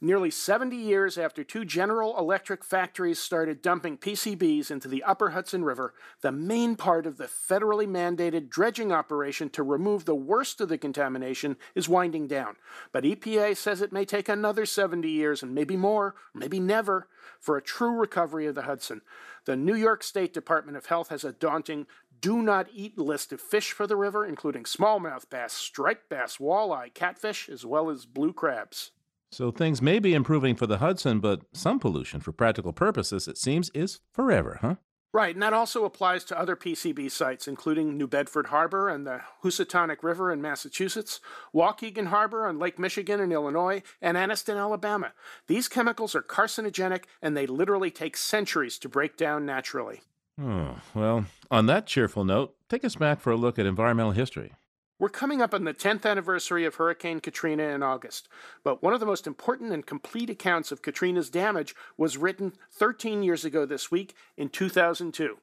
[0.00, 5.62] nearly 70 years after two General Electric factories started dumping PCBs into the upper Hudson
[5.64, 5.92] River,
[6.22, 10.78] the main part of the federally mandated dredging operation to remove the worst of the
[10.78, 12.56] contamination is winding down.
[12.92, 17.56] But EPA says it may take another 70 years and maybe more, maybe never, for
[17.56, 19.02] a true recovery of the Hudson.
[19.46, 21.86] The New York State Department of Health has a daunting
[22.20, 26.92] do not eat list of fish for the river, including smallmouth bass, striped bass, walleye,
[26.92, 28.90] catfish, as well as blue crabs.
[29.32, 33.38] So things may be improving for the Hudson, but some pollution, for practical purposes, it
[33.38, 34.76] seems, is forever, huh?
[35.12, 39.22] Right, and that also applies to other PCB sites, including New Bedford Harbor and the
[39.42, 41.20] Housatonic River in Massachusetts,
[41.52, 45.12] Waukegan Harbor on Lake Michigan in Illinois, and Anniston, Alabama.
[45.48, 50.02] These chemicals are carcinogenic, and they literally take centuries to break down naturally.
[50.40, 54.52] Oh, well, on that cheerful note, take us back for a look at environmental history.
[55.00, 58.28] We're coming up on the 10th anniversary of Hurricane Katrina in August,
[58.62, 63.22] but one of the most important and complete accounts of Katrina's damage was written 13
[63.22, 65.38] years ago this week in 2002.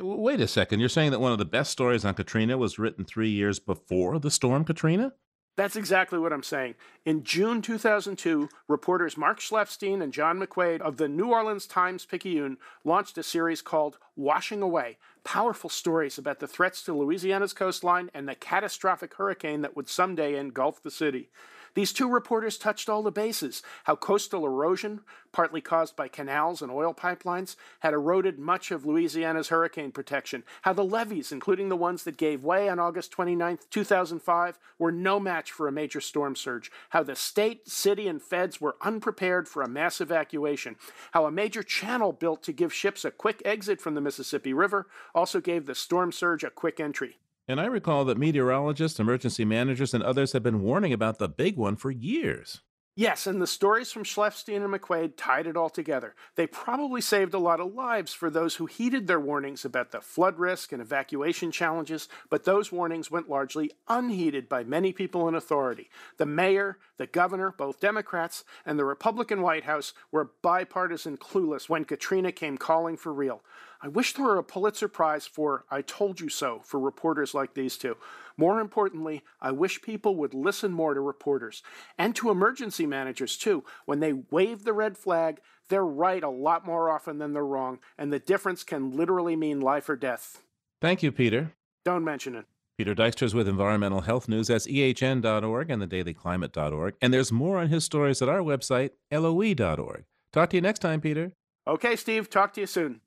[0.00, 3.04] Wait a second, you're saying that one of the best stories on Katrina was written
[3.04, 5.12] three years before the storm Katrina?
[5.56, 6.74] That's exactly what I'm saying.
[7.04, 12.56] In June 2002, reporters Mark Schleifstein and John McQuaid of the New Orleans Times Picayune
[12.84, 18.26] launched a series called Washing Away Powerful Stories about the threats to Louisiana's coastline and
[18.28, 21.28] the catastrophic hurricane that would someday engulf the city.
[21.74, 23.62] These two reporters touched all the bases.
[23.84, 25.00] How coastal erosion,
[25.32, 30.72] partly caused by canals and oil pipelines, had eroded much of Louisiana's hurricane protection, how
[30.72, 35.52] the levees, including the ones that gave way on August 29, 2005, were no match
[35.52, 39.68] for a major storm surge, how the state, city, and feds were unprepared for a
[39.68, 40.76] mass evacuation,
[41.12, 44.86] how a major channel built to give ships a quick exit from the Mississippi River
[45.14, 47.18] also gave the storm surge a quick entry.
[47.50, 51.56] And I recall that meteorologists, emergency managers, and others have been warning about the big
[51.56, 52.60] one for years.
[52.94, 56.14] Yes, and the stories from Schleifstein and McQuaid tied it all together.
[56.36, 60.00] They probably saved a lot of lives for those who heeded their warnings about the
[60.00, 65.34] flood risk and evacuation challenges, but those warnings went largely unheeded by many people in
[65.34, 65.90] authority.
[66.18, 71.84] The mayor, the governor, both Democrats, and the Republican White House were bipartisan clueless when
[71.84, 73.42] Katrina came calling for real.
[73.82, 77.54] I wish there were a Pulitzer Prize for I Told You So for reporters like
[77.54, 77.96] these two.
[78.36, 81.62] More importantly, I wish people would listen more to reporters
[81.96, 83.64] and to emergency managers too.
[83.86, 87.78] When they wave the red flag, they're right a lot more often than they're wrong,
[87.96, 90.42] and the difference can literally mean life or death.
[90.80, 91.52] Thank you, Peter.
[91.84, 92.44] Don't mention it.
[92.76, 94.48] Peter Dykstra is with Environmental Health News.
[94.48, 96.94] That's ehn.org and thedailyclimate.org.
[97.00, 100.04] And there's more on his stories at our website, loe.org.
[100.32, 101.32] Talk to you next time, Peter.
[101.66, 102.30] Okay, Steve.
[102.30, 103.02] Talk to you soon.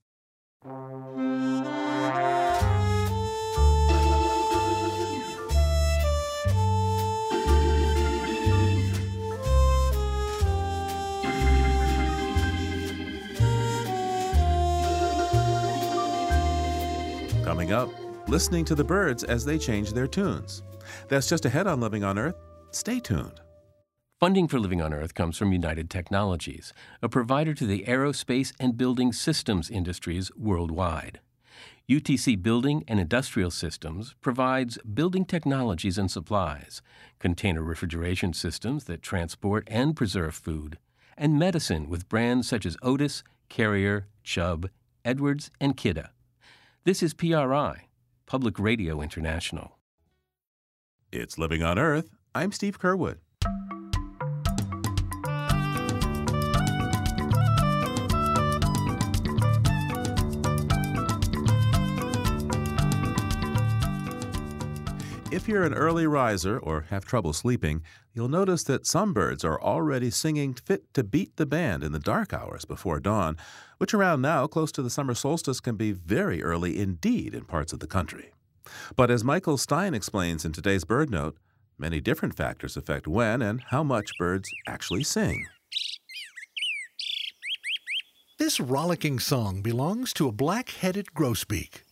[0.63, 0.79] Coming
[17.73, 17.89] up,
[18.29, 20.63] listening to the birds as they change their tunes.
[21.09, 22.35] That's just ahead on Living on Earth.
[22.71, 23.42] Stay tuned.
[24.23, 28.77] Funding for Living on Earth comes from United Technologies, a provider to the aerospace and
[28.77, 31.19] building systems industries worldwide.
[31.89, 36.81] UTC Building and Industrial Systems provides building technologies and supplies,
[37.19, 40.77] container refrigeration systems that transport and preserve food,
[41.17, 44.69] and medicine with brands such as Otis, Carrier, Chubb,
[45.03, 46.07] Edwards, and Kidde.
[46.85, 47.87] This is PRI,
[48.25, 49.79] Public Radio International.
[51.11, 52.09] It's Living on Earth.
[52.33, 53.17] I'm Steve Curwood.
[65.43, 69.61] If you're an early riser or have trouble sleeping, you'll notice that some birds are
[69.61, 73.35] already singing fit to beat the band in the dark hours before dawn,
[73.77, 77.73] which around now, close to the summer solstice, can be very early indeed in parts
[77.73, 78.31] of the country.
[78.95, 81.35] But as Michael Stein explains in today's BirdNote,
[81.77, 85.47] many different factors affect when and how much birds actually sing.
[88.39, 91.82] This rollicking song belongs to a black headed grosbeak.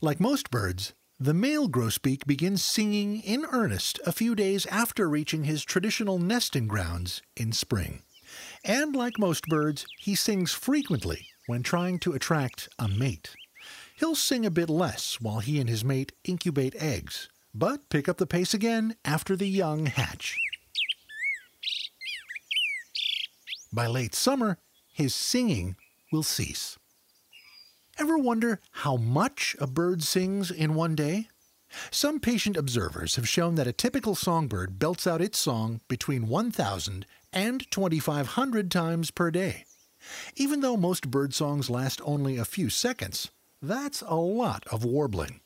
[0.00, 5.42] Like most birds, the male grosbeak begins singing in earnest a few days after reaching
[5.42, 8.02] his traditional nesting grounds in spring.
[8.64, 13.34] And like most birds, he sings frequently when trying to attract a mate.
[13.96, 18.18] He'll sing a bit less while he and his mate incubate eggs, but pick up
[18.18, 20.38] the pace again after the young hatch.
[23.72, 24.58] By late summer,
[24.92, 25.74] his singing
[26.12, 26.77] will cease.
[28.00, 31.26] Ever wonder how much a bird sings in one day?
[31.90, 37.04] Some patient observers have shown that a typical songbird belts out its song between 1,000
[37.32, 39.64] and 2,500 times per day.
[40.36, 45.40] Even though most bird songs last only a few seconds, that's a lot of warbling.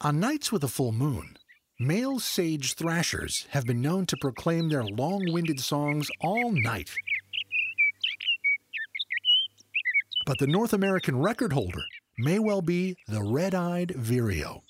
[0.00, 1.38] On nights with a full moon,
[1.78, 6.90] male sage thrashers have been known to proclaim their long winded songs all night.
[10.26, 11.84] But the North American record holder
[12.18, 14.64] may well be the red eyed vireo.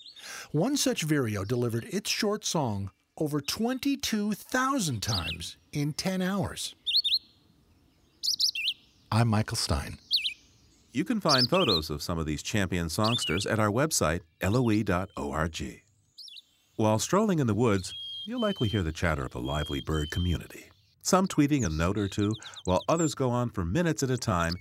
[0.52, 6.74] One such vireo delivered its short song over 22,000 times in 10 hours.
[9.10, 9.96] I'm Michael Stein.
[10.92, 15.82] You can find photos of some of these champion songsters at our website, loe.org.
[16.76, 17.94] While strolling in the woods,
[18.26, 20.66] you'll likely hear the chatter of a lively bird community.
[21.00, 22.34] Some tweeting a note or two,
[22.64, 24.54] while others go on for minutes at a time,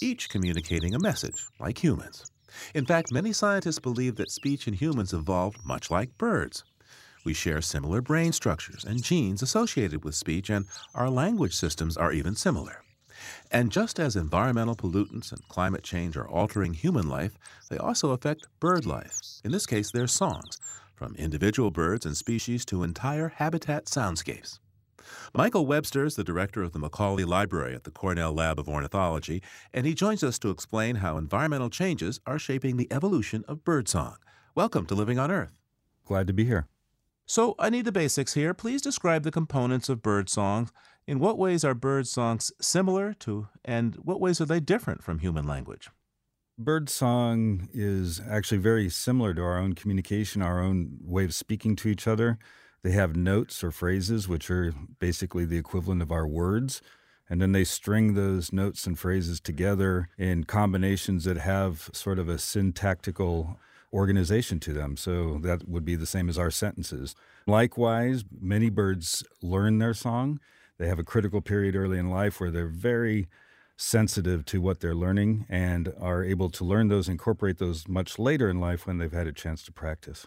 [0.00, 2.24] each communicating a message, like humans.
[2.74, 6.64] In fact, many scientists believe that speech in humans evolved much like birds.
[7.24, 12.12] We share similar brain structures and genes associated with speech, and our language systems are
[12.12, 12.82] even similar.
[13.50, 17.38] And just as environmental pollutants and climate change are altering human life,
[17.70, 20.58] they also affect bird life, in this case, their songs,
[20.94, 24.58] from individual birds and species to entire habitat soundscapes.
[25.34, 29.42] Michael Webster is the director of the Macaulay Library at the Cornell Lab of Ornithology,
[29.72, 34.16] and he joins us to explain how environmental changes are shaping the evolution of birdsong.
[34.54, 35.58] Welcome to Living on Earth.
[36.04, 36.68] Glad to be here.
[37.26, 38.52] So, I need the basics here.
[38.52, 40.70] Please describe the components of birdsong.
[41.06, 45.18] In what ways are bird songs similar to, and what ways are they different from
[45.18, 45.88] human language?
[46.58, 51.74] Bird song is actually very similar to our own communication, our own way of speaking
[51.76, 52.38] to each other.
[52.82, 56.82] They have notes or phrases, which are basically the equivalent of our words.
[57.30, 62.28] And then they string those notes and phrases together in combinations that have sort of
[62.28, 63.58] a syntactical
[63.92, 64.96] organization to them.
[64.96, 67.14] So that would be the same as our sentences.
[67.46, 70.40] Likewise, many birds learn their song.
[70.78, 73.28] They have a critical period early in life where they're very
[73.76, 78.48] sensitive to what they're learning and are able to learn those, incorporate those much later
[78.48, 80.26] in life when they've had a chance to practice.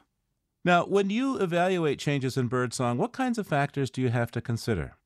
[0.66, 4.42] Now, when you evaluate changes in birdsong, what kinds of factors do you have to
[4.42, 4.98] consider?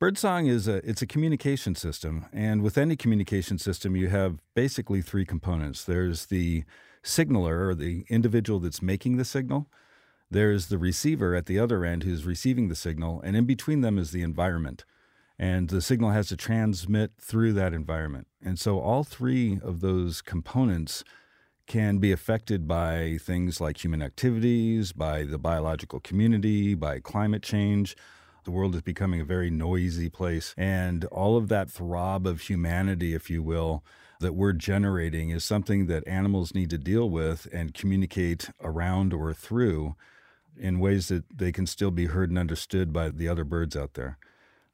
[0.00, 5.02] Birdsong is a it's a communication system, and with any communication system, you have basically
[5.02, 5.84] three components.
[5.84, 6.64] There's the
[7.02, 9.68] signaler or the individual that's making the signal.
[10.30, 13.98] There's the receiver at the other end who's receiving the signal, and in between them
[13.98, 14.86] is the environment.
[15.38, 18.28] And the signal has to transmit through that environment.
[18.42, 21.04] And so all three of those components
[21.66, 27.96] can be affected by things like human activities, by the biological community, by climate change.
[28.44, 30.54] The world is becoming a very noisy place.
[30.58, 33.82] And all of that throb of humanity, if you will,
[34.20, 39.32] that we're generating is something that animals need to deal with and communicate around or
[39.32, 39.96] through
[40.56, 43.94] in ways that they can still be heard and understood by the other birds out
[43.94, 44.18] there.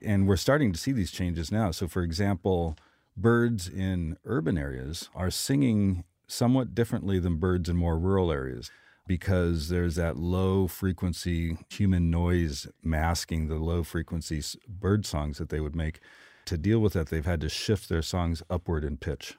[0.03, 1.70] And we're starting to see these changes now.
[1.70, 2.76] So, for example,
[3.16, 8.70] birds in urban areas are singing somewhat differently than birds in more rural areas
[9.07, 15.59] because there's that low frequency human noise masking the low frequency bird songs that they
[15.59, 16.01] would make.
[16.47, 19.37] To deal with that, they've had to shift their songs upward in pitch.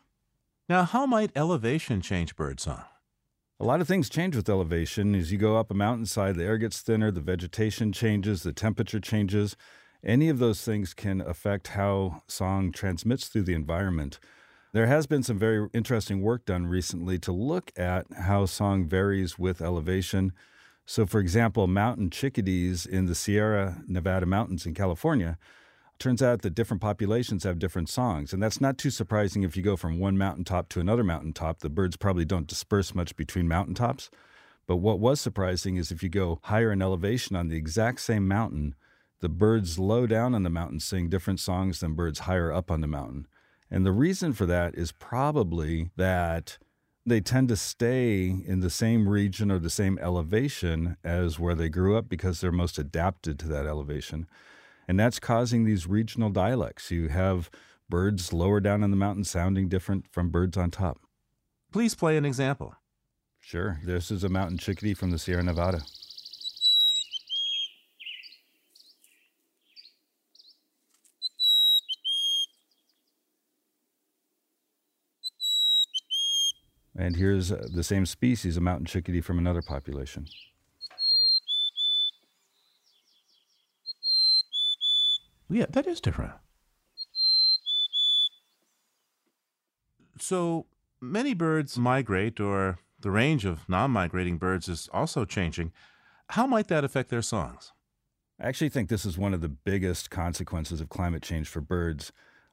[0.67, 2.83] Now, how might elevation change birdsong?
[3.61, 5.13] A lot of things change with elevation.
[5.15, 8.99] As you go up a mountainside, the air gets thinner, the vegetation changes, the temperature
[8.99, 9.55] changes.
[10.03, 14.19] Any of those things can affect how song transmits through the environment.
[14.73, 19.37] There has been some very interesting work done recently to look at how song varies
[19.37, 20.31] with elevation.
[20.85, 25.37] So, for example, mountain chickadees in the Sierra Nevada mountains in California,
[25.99, 28.31] turns out that different populations have different songs.
[28.31, 31.59] And that's not too surprising if you go from one mountaintop to another mountaintop.
[31.59, 34.09] The birds probably don't disperse much between mountaintops.
[34.67, 38.25] But what was surprising is if you go higher in elevation on the exact same
[38.25, 38.75] mountain,
[39.19, 42.79] the birds low down on the mountain sing different songs than birds higher up on
[42.79, 43.27] the mountain.
[43.71, 46.57] And the reason for that is probably that
[47.05, 51.69] they tend to stay in the same region or the same elevation as where they
[51.69, 54.27] grew up because they're most adapted to that elevation.
[54.87, 56.91] And that's causing these regional dialects.
[56.91, 57.49] You have
[57.89, 60.99] birds lower down in the mountain sounding different from birds on top.
[61.71, 62.75] Please play an example.
[63.39, 63.79] Sure.
[63.83, 65.81] This is a mountain chickadee from the Sierra Nevada.
[77.01, 80.27] And here's uh, the same species, a mountain chickadee from another population.
[85.49, 86.33] Yeah, that is different.
[90.19, 90.67] So
[91.01, 95.71] many birds migrate or the range of non migrating birds is also changing.
[96.29, 97.71] How might that affect their songs?
[98.39, 102.11] I actually think this is one of the biggest consequences of climate change for birds.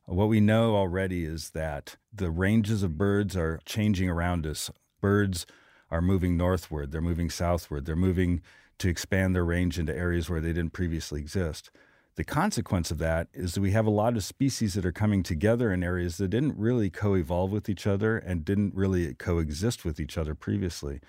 [0.09, 4.71] What we know already is that the ranges of birds are changing around us.
[5.03, 5.45] Birds
[5.91, 8.41] are moving northward, they're moving southward, they're moving
[8.79, 11.71] to expand their range into areas where they didn't previously exist.
[12.15, 15.23] The consequence of that is that we have a lot of species that are coming
[15.23, 19.85] together in areas that didn't really co evolve with each other and didn't really coexist
[19.85, 21.01] with each other previously.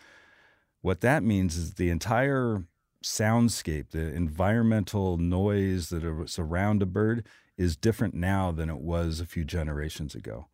[0.81, 2.65] What that means is the entire
[3.03, 7.25] soundscape, the environmental noise that surround a bird
[7.57, 10.47] is different now than it was a few generations ago.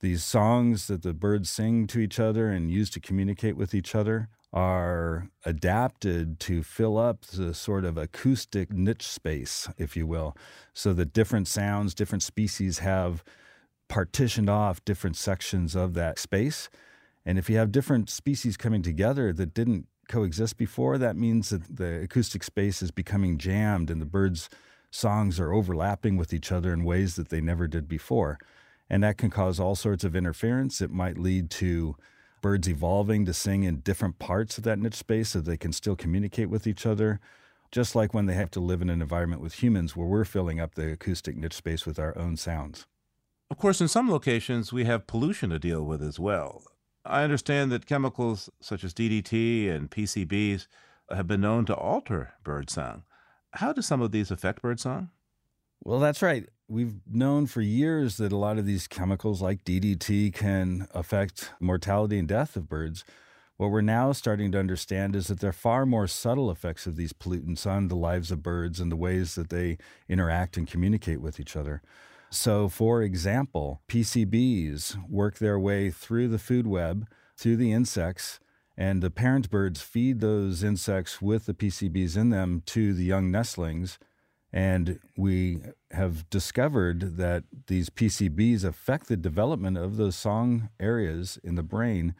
[0.00, 3.94] These songs that the birds sing to each other and use to communicate with each
[3.94, 10.36] other are adapted to fill up the sort of acoustic niche space, if you will,
[10.72, 13.24] so that different sounds, different species have
[13.88, 16.70] partitioned off different sections of that space.
[17.26, 21.76] And if you have different species coming together that didn't coexist before, that means that
[21.76, 24.48] the acoustic space is becoming jammed and the birds'
[24.90, 28.38] songs are overlapping with each other in ways that they never did before.
[28.90, 30.80] And that can cause all sorts of interference.
[30.80, 31.96] It might lead to
[32.40, 35.96] birds evolving to sing in different parts of that niche space so they can still
[35.96, 37.20] communicate with each other.
[37.70, 40.58] Just like when they have to live in an environment with humans where we're filling
[40.58, 42.86] up the acoustic niche space with our own sounds.
[43.50, 46.62] Of course, in some locations, we have pollution to deal with as well.
[47.08, 50.66] I understand that chemicals such as DDT and PCBs
[51.10, 53.04] have been known to alter birdsong.
[53.52, 55.08] How do some of these affect birdsong?
[55.82, 56.46] Well, that's right.
[56.68, 62.18] We've known for years that a lot of these chemicals, like DDT, can affect mortality
[62.18, 63.04] and death of birds.
[63.56, 66.96] What we're now starting to understand is that there are far more subtle effects of
[66.96, 69.78] these pollutants on the lives of birds and the ways that they
[70.10, 71.80] interact and communicate with each other.
[72.30, 78.38] So, for example, PCBs work their way through the food web, through the insects,
[78.76, 83.30] and the parent birds feed those insects with the PCBs in them to the young
[83.30, 83.98] nestlings.
[84.52, 85.60] And we
[85.90, 92.14] have discovered that these PCBs affect the development of those song areas in the brain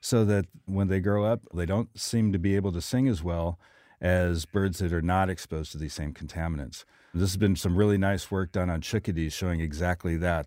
[0.00, 3.22] so that when they grow up, they don't seem to be able to sing as
[3.22, 3.58] well
[4.00, 6.84] as birds that are not exposed to these same contaminants.
[7.14, 10.46] This has been some really nice work done on chickadees showing exactly that.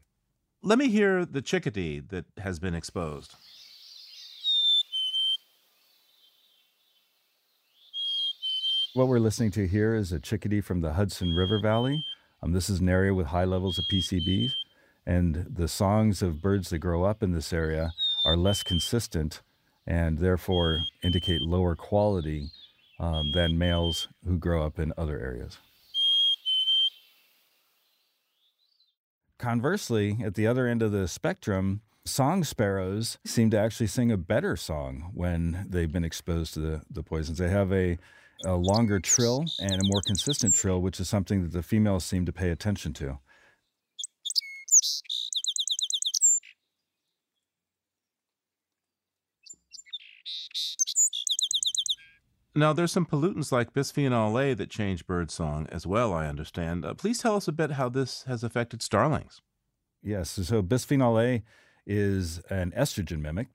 [0.61, 3.35] Let me hear the chickadee that has been exposed.
[8.93, 12.03] What we're listening to here is a chickadee from the Hudson River Valley.
[12.43, 14.51] Um, this is an area with high levels of PCBs,
[15.05, 17.91] and the songs of birds that grow up in this area
[18.25, 19.41] are less consistent
[19.87, 22.49] and therefore indicate lower quality
[22.99, 25.57] um, than males who grow up in other areas.
[29.41, 34.17] Conversely, at the other end of the spectrum, song sparrows seem to actually sing a
[34.17, 37.39] better song when they've been exposed to the, the poisons.
[37.39, 37.97] They have a
[38.45, 42.25] a longer trill and a more consistent trill, which is something that the females seem
[42.25, 43.19] to pay attention to.
[52.53, 56.85] Now, there's some pollutants like bisphenol A that change bird song as well, I understand.
[56.85, 59.41] Uh, please tell us a bit how this has affected starlings.
[60.03, 61.43] Yes, so bisphenol A
[61.85, 63.47] is an estrogen mimic,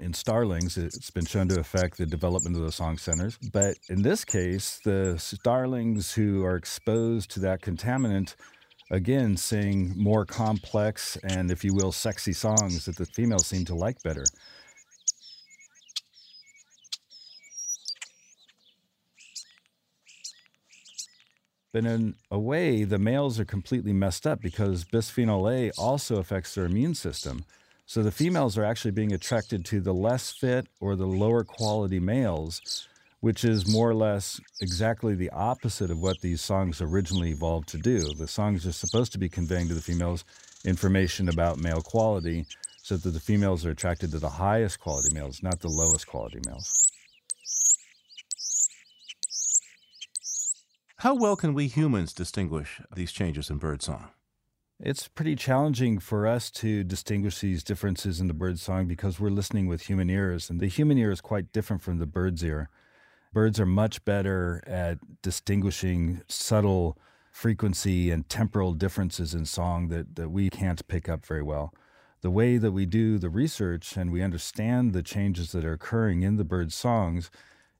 [0.00, 3.38] in starlings, it's been shown to affect the development of the song centers.
[3.52, 8.34] But in this case, the starlings who are exposed to that contaminant
[8.90, 13.74] again sing more complex and, if you will, sexy songs that the females seem to
[13.74, 14.24] like better.
[21.72, 26.54] But in a way, the males are completely messed up because bisphenol A also affects
[26.54, 27.44] their immune system.
[27.86, 31.98] So the females are actually being attracted to the less fit or the lower quality
[31.98, 32.88] males,
[33.20, 37.78] which is more or less exactly the opposite of what these songs originally evolved to
[37.78, 38.12] do.
[38.14, 40.24] The songs are supposed to be conveying to the females
[40.64, 42.46] information about male quality
[42.82, 46.40] so that the females are attracted to the highest quality males, not the lowest quality
[46.46, 46.72] males.
[51.02, 54.10] How well can we humans distinguish these changes in birdsong?
[54.78, 59.30] It's pretty challenging for us to distinguish these differences in the bird song because we're
[59.30, 62.68] listening with human ears, and the human ear is quite different from the bird's ear.
[63.32, 66.96] Birds are much better at distinguishing subtle
[67.32, 71.74] frequency and temporal differences in song that, that we can't pick up very well.
[72.20, 76.22] The way that we do the research and we understand the changes that are occurring
[76.22, 77.28] in the bird's songs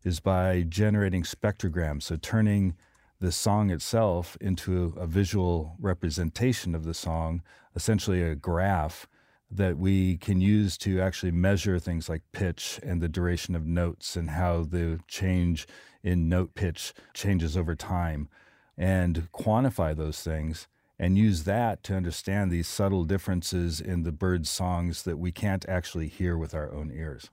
[0.03, 2.75] is by generating spectrograms, so turning
[3.23, 7.41] the song itself into a visual representation of the song,
[7.77, 9.07] essentially a graph
[9.49, 14.17] that we can use to actually measure things like pitch and the duration of notes
[14.17, 15.69] and how the change
[16.03, 18.29] in note pitch changes over time
[18.77, 20.67] and quantify those things
[20.99, 25.69] and use that to understand these subtle differences in the birds' songs that we can't
[25.69, 27.31] actually hear with our own ears.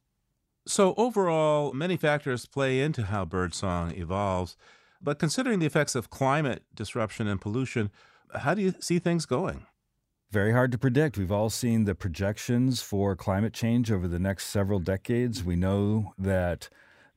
[0.68, 4.56] So, overall, many factors play into how birdsong evolves.
[5.02, 7.90] But considering the effects of climate disruption and pollution,
[8.36, 9.66] how do you see things going?
[10.32, 11.18] Very hard to predict.
[11.18, 15.44] We've all seen the projections for climate change over the next several decades.
[15.44, 16.70] We know that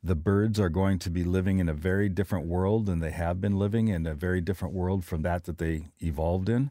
[0.02, 3.40] the birds are going to be living in a very different world than they have
[3.40, 6.70] been living in a very different world from that that they evolved in.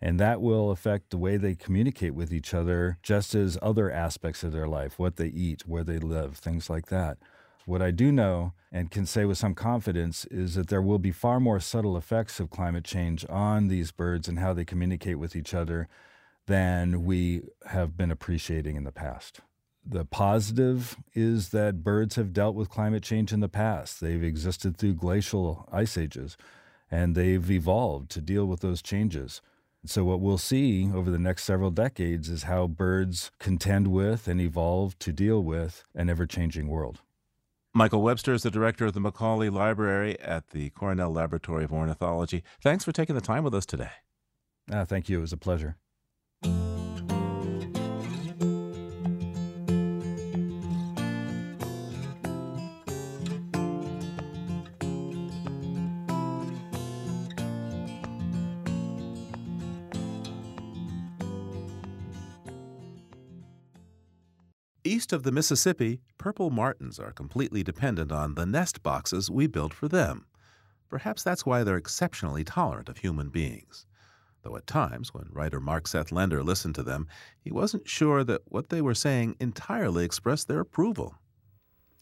[0.00, 4.42] And that will affect the way they communicate with each other, just as other aspects
[4.42, 7.18] of their life what they eat, where they live, things like that.
[7.66, 11.10] What I do know and can say with some confidence is that there will be
[11.10, 15.34] far more subtle effects of climate change on these birds and how they communicate with
[15.34, 15.88] each other
[16.46, 19.40] than we have been appreciating in the past.
[19.84, 24.00] The positive is that birds have dealt with climate change in the past.
[24.00, 26.36] They've existed through glacial ice ages
[26.88, 29.40] and they've evolved to deal with those changes.
[29.84, 34.40] So, what we'll see over the next several decades is how birds contend with and
[34.40, 37.00] evolve to deal with an ever changing world.
[37.76, 42.42] Michael Webster is the director of the Macaulay Library at the Cornell Laboratory of Ornithology.
[42.58, 43.90] Thanks for taking the time with us today.
[44.72, 45.18] Uh, thank you.
[45.18, 45.76] It was a pleasure.
[64.96, 69.74] East of the Mississippi, purple martins are completely dependent on the nest boxes we build
[69.74, 70.24] for them.
[70.88, 73.84] Perhaps that's why they're exceptionally tolerant of human beings.
[74.42, 78.40] Though at times, when writer Mark Seth Lender listened to them, he wasn't sure that
[78.46, 81.16] what they were saying entirely expressed their approval.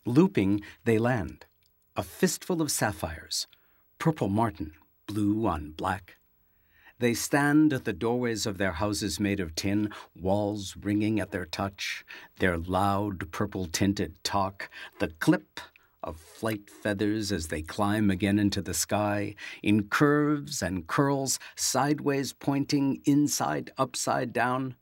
[0.07, 1.47] Looping, they land.
[1.97, 3.49] A fistful of sapphires.
[3.99, 4.71] Purple martin,
[5.09, 6.19] blue on black.
[7.01, 11.45] They stand at the doorways of their houses made of tin, walls ringing at their
[11.45, 12.05] touch,
[12.39, 14.71] their loud purple tinted talk,
[15.01, 15.59] the clip
[16.05, 22.33] of flight feathers as they climb again into the sky, in curves and curls, sideways
[22.33, 24.77] pointing, inside, upside down.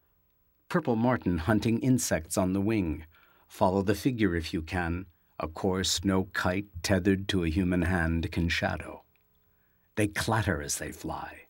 [0.68, 3.06] Purple martin hunting insects on the wing.
[3.48, 5.06] Follow the figure if you can,
[5.40, 9.02] a course no kite tethered to a human hand can shadow.
[9.96, 11.41] They clatter as they fly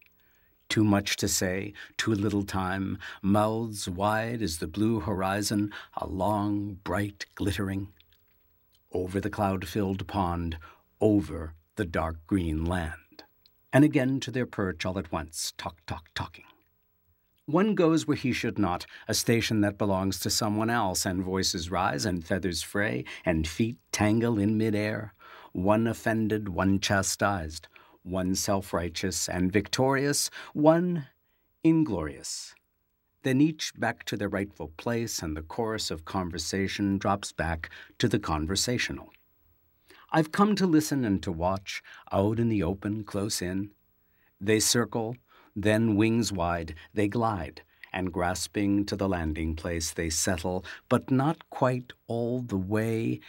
[0.72, 6.78] too much to say, too little time, mouths wide as the blue horizon, a long,
[6.82, 7.88] bright glittering.
[8.90, 10.56] Over the cloud filled pond,
[10.98, 13.24] over the dark green land.
[13.70, 16.46] And again to their perch all at once, talk, talk, talking.
[17.44, 21.70] One goes where he should not, a station that belongs to someone else, and voices
[21.70, 25.12] rise, and feathers fray, and feet tangle in midair.
[25.52, 27.68] One offended, one chastised,
[28.02, 31.06] one self righteous and victorious, one
[31.62, 32.54] inglorious.
[33.22, 38.08] Then each back to their rightful place, and the chorus of conversation drops back to
[38.08, 39.10] the conversational.
[40.10, 43.70] I've come to listen and to watch, out in the open, close in.
[44.40, 45.16] They circle,
[45.54, 51.48] then wings wide, they glide, and grasping to the landing place, they settle, but not
[51.48, 53.20] quite all the way.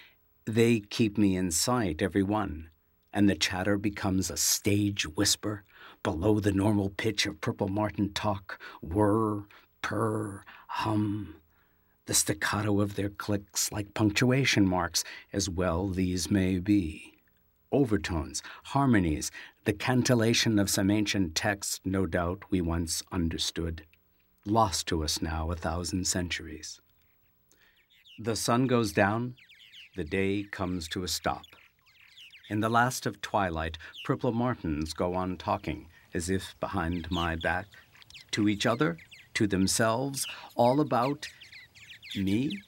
[0.46, 2.70] They keep me in sight, every one
[3.14, 5.64] and the chatter becomes a stage whisper
[6.02, 9.44] below the normal pitch of Purple Martin talk whir,
[9.82, 11.36] purr, hum.
[12.06, 17.14] The staccato of their clicks like punctuation marks, as well these may be.
[17.72, 19.32] Overtones, harmonies,
[19.64, 23.86] the cantillation of some ancient text, no doubt we once understood,
[24.46, 26.82] lost to us now a thousand centuries.
[28.20, 29.36] The sun goes down,
[29.96, 31.46] the day comes to a stop.
[32.50, 37.68] In the last of twilight, purple martins go on talking, as if behind my back,
[38.32, 38.98] to each other,
[39.36, 41.28] to themselves, all about
[42.16, 42.62] me.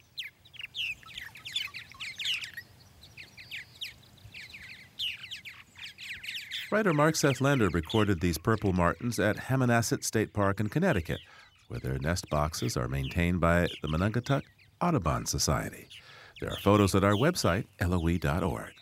[6.72, 11.20] Writer Mark Seth Lender recorded these purple martins at Hammonasset State Park in Connecticut,
[11.68, 14.44] where their nest boxes are maintained by the Menunkatuck
[14.82, 15.88] Audubon Society.
[16.42, 18.74] There are photos at our website, loe.org.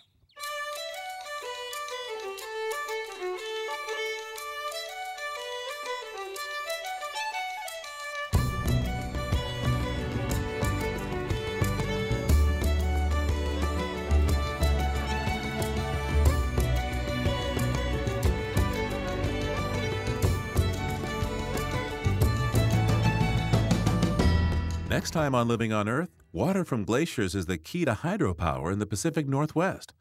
[25.13, 28.85] time on Living on Earth, water from glaciers is the key to hydropower in the
[28.87, 29.93] Pacific Northwest.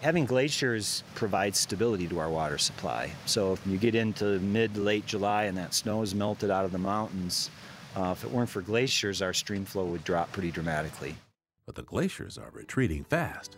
[0.00, 3.10] Having glaciers provides stability to our water supply.
[3.26, 6.70] So if you get into mid late July and that snow is melted out of
[6.70, 7.50] the mountains,
[7.96, 11.16] uh, if it weren't for glaciers, our stream flow would drop pretty dramatically.
[11.66, 13.56] But the glaciers are retreating fast.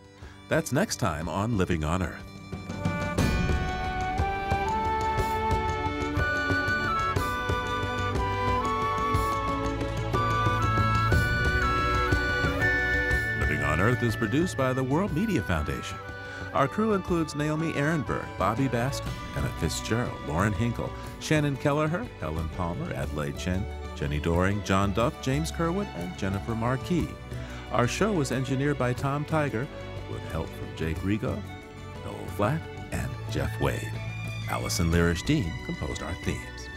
[0.49, 2.42] That's next time on Living on Earth.
[13.83, 15.97] Earth is produced by the World Media Foundation.
[16.53, 22.93] Our crew includes Naomi Arenberg, Bobby Bascomb, Anna Fitzgerald, Lauren Hinkle, Shannon Kelleher, Helen Palmer,
[22.93, 23.65] Adelaide Chen,
[23.97, 27.09] Jenni Doering, John Duff, James Curwood, and Jennifer Marquis.
[27.73, 29.67] Our show was engineered by Tom Tiger
[30.09, 31.37] with help from Jake Rigo,
[32.05, 32.61] Noel Flatt,
[32.93, 33.91] and Jeff Wade.
[34.49, 36.69] Allison Lirish Dean composed our themes.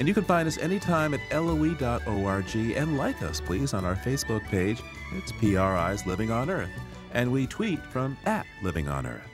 [0.00, 4.42] And you can find us anytime at loe.org and like us, please, on our Facebook
[4.46, 4.82] page.
[5.14, 6.70] It's PRI's Living on Earth.
[7.12, 9.28] And we tweet from at Living on Earth.